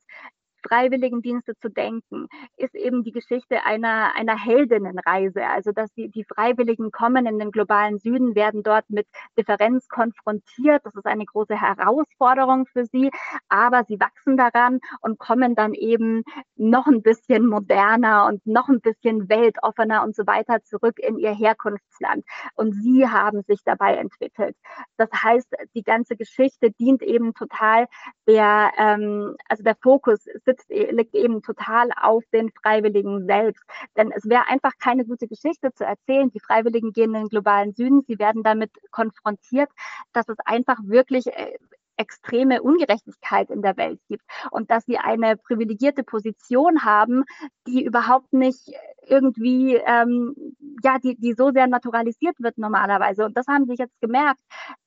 Freiwilligendienste 0.67 1.55
zu 1.57 1.69
denken, 1.69 2.27
ist 2.57 2.75
eben 2.75 3.03
die 3.03 3.11
Geschichte 3.11 3.63
einer, 3.63 4.15
einer 4.15 4.37
Heldinnenreise. 4.37 5.45
Also, 5.47 5.71
dass 5.71 5.91
die, 5.93 6.09
die 6.09 6.23
Freiwilligen 6.23 6.91
kommen 6.91 7.25
in 7.25 7.39
den 7.39 7.51
globalen 7.51 7.99
Süden, 7.99 8.35
werden 8.35 8.63
dort 8.63 8.89
mit 8.89 9.07
Differenz 9.37 9.87
konfrontiert. 9.87 10.81
Das 10.83 10.95
ist 10.95 11.05
eine 11.05 11.25
große 11.25 11.59
Herausforderung 11.59 12.65
für 12.67 12.85
sie, 12.85 13.11
aber 13.49 13.83
sie 13.87 13.99
wachsen 13.99 14.37
daran 14.37 14.79
und 15.01 15.19
kommen 15.19 15.55
dann 15.55 15.73
eben 15.73 16.23
noch 16.55 16.87
ein 16.87 17.01
bisschen 17.01 17.47
moderner 17.47 18.25
und 18.25 18.45
noch 18.45 18.67
ein 18.67 18.81
bisschen 18.81 19.29
weltoffener 19.29 20.03
und 20.03 20.15
so 20.15 20.25
weiter 20.27 20.63
zurück 20.63 20.99
in 20.99 21.17
ihr 21.17 21.33
Herkunftsland. 21.33 22.25
Und 22.55 22.73
sie 22.73 23.07
haben 23.07 23.43
sich 23.43 23.63
dabei 23.63 23.95
entwickelt. 23.95 24.55
Das 24.97 25.09
heißt, 25.11 25.47
die 25.75 25.83
ganze 25.83 26.15
Geschichte 26.15 26.71
dient 26.71 27.01
eben 27.01 27.33
total 27.33 27.87
der, 28.27 28.71
ähm, 28.77 29.35
also 29.47 29.63
der 29.63 29.75
Fokus 29.81 30.25
sitzt, 30.45 30.56
e, 30.69 30.91
liegt 30.91 31.15
eben 31.15 31.41
total 31.41 31.89
auf 32.01 32.23
den 32.33 32.51
Freiwilligen 32.51 33.25
selbst. 33.25 33.63
Denn 33.95 34.11
es 34.11 34.27
wäre 34.27 34.47
einfach 34.47 34.73
keine 34.79 35.05
gute 35.05 35.27
Geschichte 35.27 35.73
zu 35.73 35.85
erzählen. 35.85 36.31
Die 36.31 36.39
Freiwilligen 36.39 36.93
gehen 36.93 37.13
in 37.15 37.21
den 37.21 37.29
globalen 37.29 37.73
Süden, 37.73 38.03
sie 38.07 38.19
werden 38.19 38.43
damit 38.43 38.71
konfrontiert, 38.91 39.69
dass 40.13 40.27
es 40.29 40.37
einfach 40.45 40.77
wirklich 40.83 41.27
äh, 41.27 41.57
extreme 41.97 42.61
Ungerechtigkeit 42.61 43.49
in 43.49 43.61
der 43.61 43.75
Welt 43.75 43.99
gibt 44.07 44.23
und 44.51 44.71
dass 44.71 44.85
sie 44.85 44.97
eine 44.97 45.35
privilegierte 45.35 46.03
Position 46.03 46.85
haben, 46.85 47.23
die 47.65 47.83
überhaupt 47.83 48.31
nicht 48.33 48.71
irgendwie, 49.07 49.75
ähm, 49.75 50.35
ja, 50.83 50.97
die, 50.99 51.15
die 51.17 51.33
so 51.33 51.51
sehr 51.51 51.67
naturalisiert 51.67 52.35
wird 52.39 52.57
normalerweise. 52.57 53.25
Und 53.25 53.37
das 53.37 53.47
haben 53.47 53.65
sie 53.65 53.75
jetzt 53.77 53.99
gemerkt. 54.01 54.39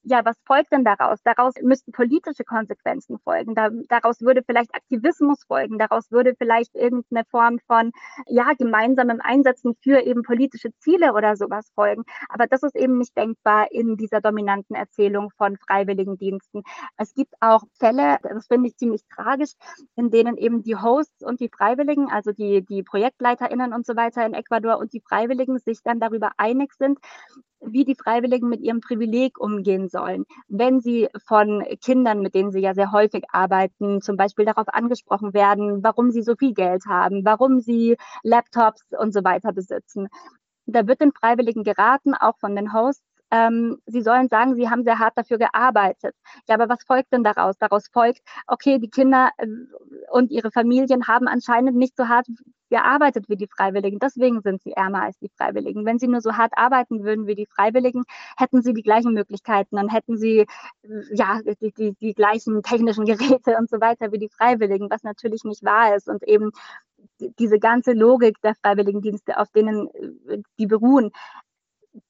Ja, 0.03 0.24
was 0.24 0.37
folgt 0.46 0.72
denn 0.72 0.85
daraus? 0.85 1.18
Daraus 1.24 1.55
müssten 1.62 1.92
politische 1.92 2.44
Konsequenzen 2.44 3.18
folgen. 3.18 3.55
Da, 3.55 3.70
daraus 3.88 4.20
würde 4.20 4.42
vielleicht 4.44 4.74
Aktivismus 4.74 5.44
folgen. 5.46 5.79
Daraus 5.79 6.11
würde 6.11 6.35
vielleicht 6.38 6.74
irgendeine 6.74 7.24
Form 7.31 7.59
von, 7.66 7.92
ja, 8.26 8.53
gemeinsamem 8.59 9.20
Einsetzen 9.20 9.74
für 9.83 10.00
eben 10.00 10.22
politische 10.22 10.70
Ziele 10.79 11.12
oder 11.12 11.37
sowas 11.37 11.70
folgen. 11.74 12.05
Aber 12.29 12.46
das 12.46 12.62
ist 12.62 12.76
eben 12.76 12.98
nicht 12.98 13.16
denkbar 13.16 13.70
in 13.72 13.96
dieser 13.96 14.20
dominanten 14.20 14.74
Erzählung 14.74 15.31
von 15.37 15.57
Freiwilligendiensten. 15.59 16.62
Es 16.96 17.14
gibt 17.14 17.35
auch 17.40 17.62
Fälle, 17.79 18.18
das 18.22 18.46
finde 18.46 18.68
ich 18.68 18.76
ziemlich 18.76 19.03
tragisch, 19.14 19.53
in 19.96 20.11
denen 20.11 20.37
eben 20.37 20.62
die 20.62 20.76
Hosts 20.76 21.22
und 21.24 21.40
die 21.40 21.50
Freiwilligen, 21.55 22.11
also 22.11 22.33
die, 22.33 22.64
die 22.64 22.83
ProjektleiterInnen 22.83 23.72
und 23.72 23.87
so 23.87 23.96
weiter, 23.96 24.24
in 24.24 24.35
Ecuador 24.35 24.79
und 24.79 24.92
die 24.92 25.00
Freiwilligen 25.00 25.59
sich 25.59 25.79
dann 25.82 26.00
darüber 26.00 26.32
einig 26.36 26.72
sind, 26.74 26.98
wie 27.60 27.84
die 27.84 27.94
Freiwilligen 27.94 28.48
mit 28.48 28.60
ihrem 28.60 28.80
Privileg 28.80 29.38
umgehen 29.38 29.88
sollen. 29.88 30.24
Wenn 30.48 30.80
sie 30.80 31.08
von 31.26 31.64
Kindern, 31.82 32.20
mit 32.20 32.34
denen 32.34 32.52
sie 32.52 32.60
ja 32.60 32.74
sehr 32.74 32.92
häufig 32.92 33.24
arbeiten, 33.32 34.00
zum 34.00 34.16
Beispiel 34.16 34.46
darauf 34.46 34.68
angesprochen 34.68 35.34
werden, 35.34 35.82
warum 35.82 36.10
sie 36.10 36.22
so 36.22 36.34
viel 36.36 36.54
Geld 36.54 36.86
haben, 36.86 37.24
warum 37.24 37.60
sie 37.60 37.96
Laptops 38.22 38.82
und 38.98 39.12
so 39.12 39.24
weiter 39.24 39.52
besitzen. 39.52 40.08
Da 40.66 40.86
wird 40.86 41.00
den 41.00 41.12
Freiwilligen 41.12 41.64
geraten, 41.64 42.14
auch 42.14 42.38
von 42.38 42.54
den 42.56 42.72
Hosts, 42.72 43.04
ähm, 43.30 43.78
sie 43.86 44.02
sollen 44.02 44.28
sagen, 44.28 44.54
sie 44.54 44.68
haben 44.68 44.84
sehr 44.84 44.98
hart 44.98 45.16
dafür 45.16 45.38
gearbeitet. 45.38 46.14
Ja, 46.48 46.56
aber 46.56 46.68
was 46.68 46.84
folgt 46.84 47.12
denn 47.12 47.24
daraus? 47.24 47.56
Daraus 47.58 47.88
folgt, 47.92 48.20
okay, 48.46 48.78
die 48.78 48.90
Kinder 48.90 49.30
äh, 49.38 49.46
und 50.10 50.30
ihre 50.30 50.50
Familien 50.50 51.06
haben 51.06 51.28
anscheinend 51.28 51.76
nicht 51.76 51.96
so 51.96 52.08
hart 52.08 52.26
gearbeitet 52.70 53.28
wie 53.28 53.36
die 53.36 53.48
Freiwilligen. 53.48 53.98
Deswegen 53.98 54.40
sind 54.42 54.62
sie 54.62 54.72
ärmer 54.72 55.02
als 55.02 55.18
die 55.18 55.30
Freiwilligen. 55.36 55.84
Wenn 55.84 55.98
sie 55.98 56.08
nur 56.08 56.20
so 56.20 56.36
hart 56.36 56.52
arbeiten 56.56 57.02
würden 57.04 57.26
wie 57.26 57.34
die 57.34 57.46
Freiwilligen, 57.46 58.04
hätten 58.38 58.62
sie 58.62 58.72
die 58.72 58.82
gleichen 58.82 59.12
Möglichkeiten, 59.12 59.76
dann 59.76 59.88
hätten 59.88 60.16
sie 60.16 60.46
ja 61.12 61.40
die, 61.60 61.72
die, 61.72 61.92
die 62.00 62.14
gleichen 62.14 62.62
technischen 62.62 63.04
Geräte 63.04 63.56
und 63.58 63.68
so 63.68 63.80
weiter 63.80 64.12
wie 64.12 64.18
die 64.18 64.28
Freiwilligen, 64.28 64.88
was 64.88 65.02
natürlich 65.02 65.44
nicht 65.44 65.64
wahr 65.64 65.96
ist. 65.96 66.08
Und 66.08 66.22
eben 66.22 66.52
diese 67.38 67.58
ganze 67.58 67.92
Logik 67.92 68.40
der 68.42 68.54
Freiwilligendienste, 68.54 69.38
auf 69.38 69.50
denen 69.50 69.88
äh, 70.28 70.38
die 70.58 70.66
beruhen, 70.66 71.10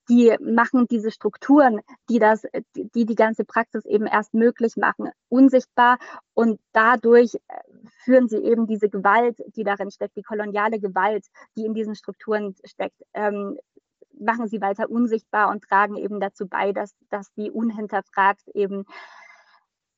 die 0.09 0.37
machen 0.41 0.87
diese 0.89 1.11
Strukturen, 1.11 1.81
die 2.09 2.19
das, 2.19 2.43
die 2.75 3.07
die 3.07 3.15
ganze 3.15 3.45
Praxis 3.45 3.85
eben 3.87 4.07
erst 4.07 4.35
möglich 4.35 4.77
machen, 4.77 5.11
unsichtbar 5.29 5.99
und 6.35 6.61
dadurch 6.73 7.35
äh, 7.35 7.39
führen 8.05 8.29
sie 8.29 8.39
eben 8.39 8.67
diese 8.67 8.89
Gewalt, 8.89 9.39
die 9.57 9.65
darin 9.65 9.91
steckt, 9.91 10.17
die 10.17 10.23
koloniale 10.23 10.81
Gewalt, 10.81 11.27
die 11.57 11.65
in 11.65 11.75
diesen 11.75 11.95
Strukturen 11.95 12.55
steckt, 12.65 13.01
ähm, 13.15 13.59
machen 14.19 14.49
sie 14.49 14.61
weiter 14.61 14.91
unsichtbar 14.91 15.49
und 15.49 15.65
tragen 15.65 15.97
eben 15.97 16.21
dazu 16.21 16.47
bei, 16.47 16.73
dass, 16.73 16.95
dass 17.09 17.33
die 17.35 17.51
unhinterfragt 17.51 18.49
eben 18.49 18.85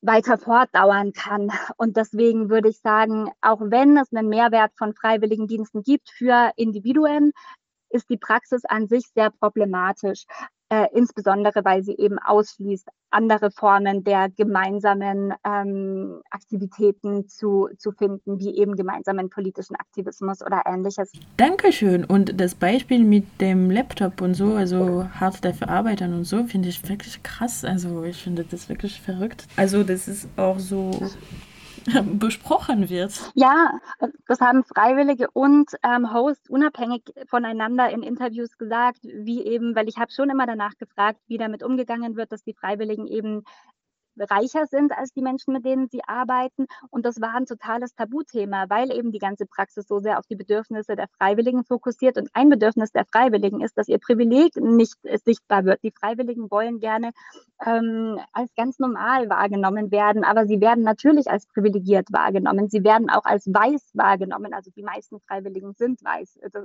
weiter 0.01 0.37
fortdauern 0.37 1.13
kann. 1.13 1.49
Und 1.77 1.97
deswegen 1.97 2.49
würde 2.49 2.69
ich 2.69 2.79
sagen, 2.79 3.31
auch 3.41 3.61
wenn 3.61 3.97
es 3.97 4.13
einen 4.13 4.29
Mehrwert 4.29 4.71
von 4.77 4.93
Freiwilligendiensten 4.93 5.81
gibt 5.81 6.09
für 6.09 6.51
Individuen, 6.55 7.31
ist 7.93 8.09
die 8.09 8.17
Praxis 8.17 8.65
an 8.65 8.87
sich 8.87 9.05
sehr 9.13 9.29
problematisch, 9.29 10.25
äh, 10.69 10.87
insbesondere 10.93 11.63
weil 11.63 11.83
sie 11.83 11.95
eben 11.97 12.17
ausschließt, 12.19 12.87
andere 13.11 13.51
Formen 13.51 14.03
der 14.03 14.29
gemeinsamen 14.29 15.33
ähm, 15.45 16.21
Aktivitäten 16.31 17.27
zu, 17.27 17.69
zu 17.77 17.91
finden, 17.91 18.39
wie 18.39 18.57
eben 18.57 18.75
gemeinsamen 18.75 19.29
politischen 19.29 19.75
Aktivismus 19.75 20.41
oder 20.41 20.63
ähnliches. 20.65 21.11
Dankeschön. 21.37 22.05
Und 22.05 22.39
das 22.41 22.55
Beispiel 22.55 23.03
mit 23.03 23.25
dem 23.39 23.69
Laptop 23.69 24.21
und 24.21 24.33
so, 24.33 24.55
also 24.55 25.07
hart 25.19 25.45
dafür 25.45 25.69
arbeiten 25.69 26.13
und 26.13 26.23
so, 26.23 26.43
finde 26.45 26.69
ich 26.69 26.89
wirklich 26.89 27.21
krass. 27.21 27.63
Also 27.63 28.03
ich 28.03 28.23
finde 28.23 28.43
das 28.43 28.67
wirklich 28.67 28.99
verrückt. 28.99 29.45
Also 29.55 29.83
das 29.83 30.07
ist 30.07 30.27
auch 30.37 30.57
so 30.57 30.91
besprochen 32.19 32.89
wird. 32.89 33.31
Ja, 33.35 33.79
das 34.27 34.39
haben 34.41 34.63
Freiwillige 34.63 35.29
und 35.31 35.71
ähm, 35.83 36.13
Hosts 36.13 36.49
unabhängig 36.49 37.03
voneinander 37.27 37.89
in 37.89 38.03
Interviews 38.03 38.57
gesagt, 38.57 38.99
wie 39.03 39.45
eben, 39.45 39.75
weil 39.75 39.87
ich 39.87 39.97
habe 39.97 40.11
schon 40.11 40.29
immer 40.29 40.45
danach 40.45 40.77
gefragt, 40.77 41.19
wie 41.27 41.37
damit 41.37 41.63
umgegangen 41.63 42.15
wird, 42.15 42.31
dass 42.31 42.43
die 42.43 42.53
Freiwilligen 42.53 43.07
eben 43.07 43.43
reicher 44.17 44.65
sind 44.67 44.91
als 44.91 45.11
die 45.13 45.21
Menschen, 45.21 45.53
mit 45.53 45.65
denen 45.65 45.87
sie 45.89 46.01
arbeiten. 46.05 46.65
Und 46.89 47.05
das 47.05 47.21
war 47.21 47.35
ein 47.35 47.45
totales 47.45 47.95
Tabuthema, 47.95 48.65
weil 48.69 48.91
eben 48.91 49.11
die 49.11 49.19
ganze 49.19 49.45
Praxis 49.45 49.87
so 49.87 49.99
sehr 49.99 50.19
auf 50.19 50.25
die 50.27 50.35
Bedürfnisse 50.35 50.95
der 50.95 51.07
Freiwilligen 51.17 51.63
fokussiert. 51.63 52.17
Und 52.17 52.29
ein 52.33 52.49
Bedürfnis 52.49 52.91
der 52.91 53.05
Freiwilligen 53.05 53.61
ist, 53.61 53.77
dass 53.77 53.87
ihr 53.87 53.99
Privileg 53.99 54.55
nicht 54.55 54.95
sichtbar 55.23 55.65
wird. 55.65 55.83
Die 55.83 55.91
Freiwilligen 55.91 56.49
wollen 56.51 56.79
gerne 56.79 57.11
ähm, 57.65 58.19
als 58.31 58.53
ganz 58.55 58.79
normal 58.79 59.29
wahrgenommen 59.29 59.91
werden, 59.91 60.23
aber 60.23 60.45
sie 60.45 60.59
werden 60.61 60.83
natürlich 60.83 61.29
als 61.29 61.47
privilegiert 61.47 62.07
wahrgenommen. 62.11 62.69
Sie 62.69 62.83
werden 62.83 63.09
auch 63.09 63.25
als 63.25 63.47
weiß 63.47 63.91
wahrgenommen. 63.93 64.53
Also 64.53 64.71
die 64.71 64.83
meisten 64.83 65.19
Freiwilligen 65.21 65.73
sind 65.73 66.03
weiß. 66.03 66.37
Ist, 66.37 66.57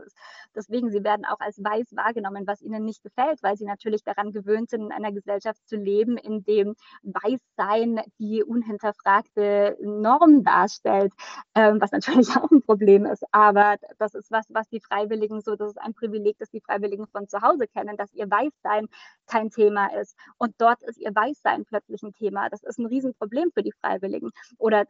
deswegen, 0.54 0.90
sie 0.90 1.04
werden 1.04 1.24
auch 1.24 1.40
als 1.40 1.62
weiß 1.62 1.94
wahrgenommen, 1.96 2.46
was 2.46 2.62
ihnen 2.62 2.84
nicht 2.84 3.02
gefällt, 3.02 3.42
weil 3.42 3.56
sie 3.56 3.64
natürlich 3.64 4.02
daran 4.04 4.32
gewöhnt 4.32 4.70
sind, 4.70 4.82
in 4.82 4.92
einer 4.92 5.12
Gesellschaft 5.12 5.66
zu 5.66 5.76
leben, 5.76 6.16
in 6.16 6.44
dem 6.44 6.74
weiß 7.02 7.37
Weißsein 7.58 8.00
die 8.18 8.42
unhinterfragte 8.42 9.76
Norm 9.82 10.44
darstellt, 10.44 11.12
ähm, 11.54 11.80
was 11.80 11.92
natürlich 11.92 12.28
auch 12.36 12.50
ein 12.50 12.62
Problem 12.62 13.04
ist. 13.06 13.24
Aber 13.32 13.76
das 13.98 14.14
ist 14.14 14.30
was, 14.30 14.46
was 14.48 14.68
die 14.68 14.80
Freiwilligen 14.80 15.40
so, 15.40 15.56
das 15.56 15.70
ist 15.70 15.80
ein 15.80 15.94
Privileg, 15.94 16.36
das 16.38 16.50
die 16.50 16.60
Freiwilligen 16.60 17.06
von 17.06 17.28
zu 17.28 17.40
Hause 17.42 17.66
kennen, 17.66 17.96
dass 17.96 18.12
ihr 18.14 18.30
Weißsein 18.30 18.88
kein 19.26 19.50
Thema 19.50 19.88
ist. 20.00 20.16
Und 20.38 20.54
dort 20.58 20.82
ist 20.82 20.98
ihr 20.98 21.14
Weißsein 21.14 21.64
plötzlich 21.64 22.02
ein 22.02 22.12
Thema. 22.12 22.48
Das 22.48 22.62
ist 22.62 22.78
ein 22.78 22.86
Riesenproblem 22.86 23.50
für 23.52 23.62
die 23.62 23.72
Freiwilligen. 23.72 24.30
Oder 24.58 24.86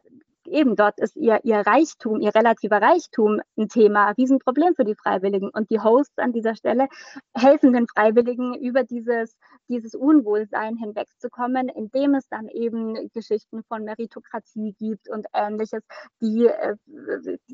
eben 0.49 0.75
dort 0.75 0.99
ist 0.99 1.15
ihr, 1.15 1.39
ihr 1.43 1.59
Reichtum, 1.59 2.19
ihr 2.19 2.33
relativer 2.33 2.81
Reichtum 2.81 3.39
ein 3.57 3.69
Thema, 3.69 4.11
Riesenproblem 4.11 4.75
für 4.75 4.83
die 4.83 4.95
Freiwilligen. 4.95 5.49
Und 5.49 5.69
die 5.69 5.79
Hosts 5.79 6.17
an 6.17 6.33
dieser 6.33 6.55
Stelle 6.55 6.87
helfen 7.35 7.73
den 7.73 7.87
Freiwilligen 7.87 8.55
über 8.55 8.83
dieses, 8.83 9.37
dieses 9.67 9.95
Unwohlsein 9.95 10.75
hinwegzukommen, 10.75 11.69
indem 11.69 12.15
es 12.15 12.27
dann 12.29 12.47
eben 12.47 13.09
Geschichten 13.13 13.63
von 13.63 13.83
Meritokratie 13.83 14.73
gibt 14.79 15.09
und 15.09 15.27
ähnliches, 15.33 15.83
die, 16.21 16.47
äh, 16.47 16.75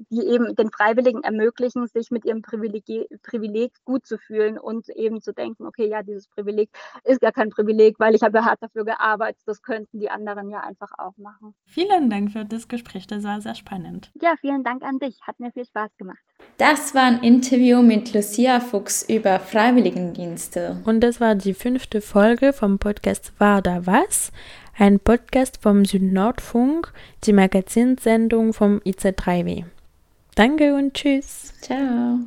die 0.10 0.25
eben 0.25 0.55
den 0.55 0.71
Freiwilligen 0.71 1.23
ermöglichen, 1.23 1.88
sich 1.88 2.12
mit 2.12 2.25
ihrem 2.25 2.41
Privileg, 2.41 2.86
Privileg 3.23 3.73
gut 3.84 4.05
zu 4.05 4.17
fühlen 4.17 4.58
und 4.58 4.89
eben 4.89 5.21
zu 5.21 5.34
denken, 5.34 5.65
okay, 5.65 5.88
ja, 5.88 6.01
dieses 6.01 6.27
Privileg 6.27 6.69
ist 7.03 7.21
gar 7.21 7.31
kein 7.31 7.49
Privileg, 7.49 7.99
weil 7.99 8.15
ich 8.15 8.21
habe 8.21 8.45
hart 8.45 8.62
dafür 8.62 8.86
gearbeitet, 8.86 9.41
das 9.45 9.62
könnten 9.62 9.99
die 9.99 10.10
anderen 10.10 10.49
ja 10.49 10.62
einfach 10.62 10.91
auch 10.97 11.17
machen. 11.17 11.53
Vielen 11.65 12.10
Dank 12.10 12.31
für 12.31 12.45
das 12.45 12.67
Gespräch. 12.67 12.85
Gespräch. 12.86 13.08
Das 13.08 13.24
war 13.24 13.41
sehr 13.41 13.56
spannend. 13.56 14.12
Ja, 14.21 14.36
vielen 14.39 14.63
Dank 14.63 14.84
an 14.84 15.00
dich. 15.00 15.17
Hat 15.21 15.39
mir 15.39 15.52
viel 15.52 15.65
Spaß 15.65 15.91
gemacht. 15.98 16.19
Das 16.58 16.95
war 16.95 17.04
ein 17.04 17.21
Interview 17.21 17.82
mit 17.82 18.13
Lucia 18.13 18.60
Fuchs 18.60 19.04
über 19.10 19.39
Freiwilligendienste. 19.39 20.82
Und 20.86 21.02
das 21.02 21.19
war 21.19 21.36
die 21.36 21.54
fünfte 21.54 22.02
Folge 22.02 22.54
vom 22.54 22.80
Podcast 22.80 23.34
War 23.39 23.62
da 23.62 23.86
was? 23.86 24.32
Ein 24.78 25.00
Podcast 25.00 25.62
vom 25.62 25.86
Südnordfunk, 25.86 26.91
die 27.24 27.34
Magazinsendung 27.34 28.54
vom 28.54 28.80
IC3W. 28.80 29.63
Danke 30.36 30.76
und 30.76 30.93
tschüss. 30.93 31.54
Ciao. 31.62 32.19